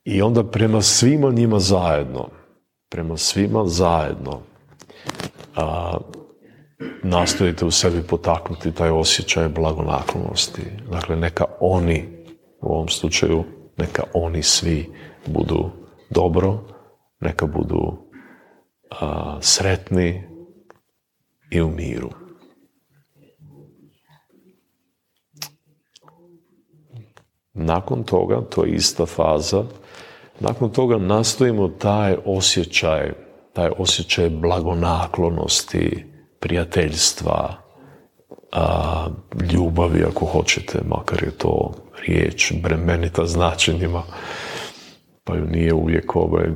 I 0.04 0.22
onda 0.22 0.44
prema 0.44 0.82
svima 0.82 1.32
njima 1.32 1.60
zajedno, 1.60 2.30
prema 2.90 3.18
svima 3.18 3.68
zajedno, 3.68 4.40
a, 5.56 5.98
nastojite 7.04 7.66
u 7.66 7.72
sebi 7.72 8.04
potaknuti 8.04 8.72
taj 8.72 8.90
osjećaj 8.90 9.50
blagonaklonosti. 9.50 10.62
Dakle, 10.92 11.16
neka 11.16 11.46
oni, 11.60 12.06
u 12.62 12.74
ovom 12.74 12.90
slučaju, 12.90 13.44
neka 13.82 14.04
oni 14.14 14.44
svi 14.44 14.90
budu 15.26 15.70
dobro, 16.10 16.60
neka 17.20 17.46
budu 17.46 17.98
sretni 19.42 20.24
i 21.52 21.62
u 21.62 21.70
miru. 21.70 22.10
Nakon 27.54 28.04
toga, 28.04 28.42
to 28.50 28.66
je 28.66 28.72
ista 28.72 29.06
faza, 29.06 29.64
nakon 30.40 30.70
toga 30.70 30.98
nastojimo 30.98 31.68
taj 31.68 32.16
osjećaj, 32.26 33.14
taj 33.54 33.70
osjećaj 33.78 34.30
blagonaklonosti, 34.30 36.06
prijateljstva, 36.40 37.61
a, 38.52 39.08
ljubavi 39.54 40.04
ako 40.04 40.26
hoćete, 40.26 40.80
makar 40.88 41.24
je 41.24 41.32
to 41.32 41.74
riječ 42.08 42.54
bremenita 42.54 43.26
značenjima, 43.26 44.04
pa 45.24 45.36
ju 45.36 45.46
nije 45.46 45.74
uvijek 45.74 46.16
ovaj, 46.16 46.46
e, 46.46 46.54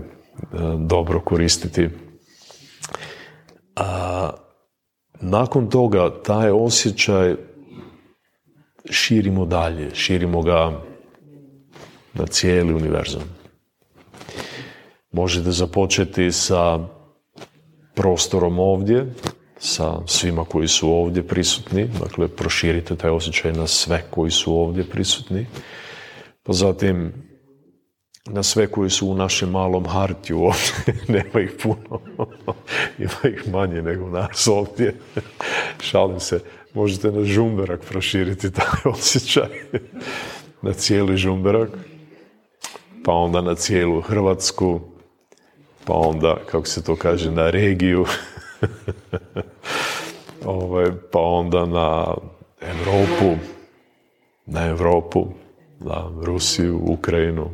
dobro 0.80 1.20
koristiti. 1.20 1.90
A, 3.76 4.30
nakon 5.22 5.70
toga 5.70 6.22
taj 6.24 6.50
osjećaj 6.50 7.36
širimo 8.90 9.46
dalje, 9.46 9.96
širimo 9.96 10.42
ga 10.42 10.82
na 12.14 12.26
cijeli 12.26 12.74
univerzum. 12.74 13.22
Možete 15.12 15.52
započeti 15.52 16.32
sa 16.32 16.80
prostorom 17.94 18.60
ovdje, 18.60 19.14
sa 19.58 20.02
svima 20.06 20.46
koji 20.46 20.68
su 20.68 20.92
ovdje 20.92 21.28
prisutni, 21.28 21.88
dakle 22.00 22.28
proširite 22.28 22.96
taj 22.96 23.10
osjećaj 23.10 23.54
na 23.54 23.68
sve 23.68 24.04
koji 24.10 24.32
su 24.32 24.58
ovdje 24.58 24.84
prisutni, 24.84 25.46
pa 26.44 26.54
zatim 26.54 27.14
na 28.26 28.44
sve 28.44 28.68
koji 28.68 28.90
su 28.90 29.08
u 29.08 29.16
našem 29.16 29.50
malom 29.50 29.86
hartiju 29.86 30.44
ovdje, 30.44 31.04
nema 31.16 31.46
ih 31.46 31.52
puno, 31.64 32.00
ima 33.00 33.34
ih 33.34 33.48
manje 33.52 33.82
nego 33.82 34.10
nas 34.10 34.48
ovdje, 34.48 34.96
šalim 35.90 36.20
se, 36.20 36.40
možete 36.74 37.12
na 37.12 37.24
žumberak 37.24 37.82
proširiti 37.82 38.52
taj 38.52 38.92
osjećaj, 38.92 39.50
na 40.62 40.74
cijeli 40.74 41.18
žumberak, 41.18 41.70
pa 43.06 43.14
onda 43.14 43.42
na 43.42 43.56
cijelu 43.56 44.02
Hrvatsku, 44.02 44.82
pa 45.86 45.94
onda, 45.94 46.38
kako 46.52 46.66
se 46.66 46.84
to 46.84 46.96
kaže, 46.96 47.32
na 47.32 47.50
regiju, 47.50 48.06
ovaj, 50.46 50.86
pa 51.12 51.20
onda 51.20 51.66
na 51.66 52.16
Europu, 52.62 53.38
na 54.46 54.68
Europu, 54.68 55.28
na 55.80 56.12
Rusiju, 56.24 56.80
Ukrajinu 56.84 57.50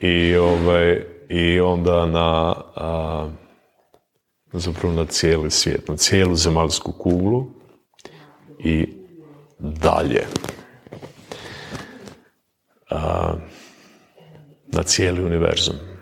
i, 0.00 0.36
ovaj, 0.36 1.04
i 1.28 1.60
onda 1.60 2.06
na 2.06 2.54
a, 2.76 3.28
zapravo 4.52 4.94
na 4.94 5.04
cijeli 5.04 5.50
svijet, 5.50 5.88
na 5.88 5.96
cijelu 5.96 6.34
zemaljsku 6.34 6.92
kuglu 6.92 7.46
i 8.58 8.88
dalje. 9.58 10.26
A, 12.90 13.32
na 14.66 14.82
cijeli 14.82 15.24
univerzum. 15.24 15.93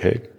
Ok. 0.00 0.29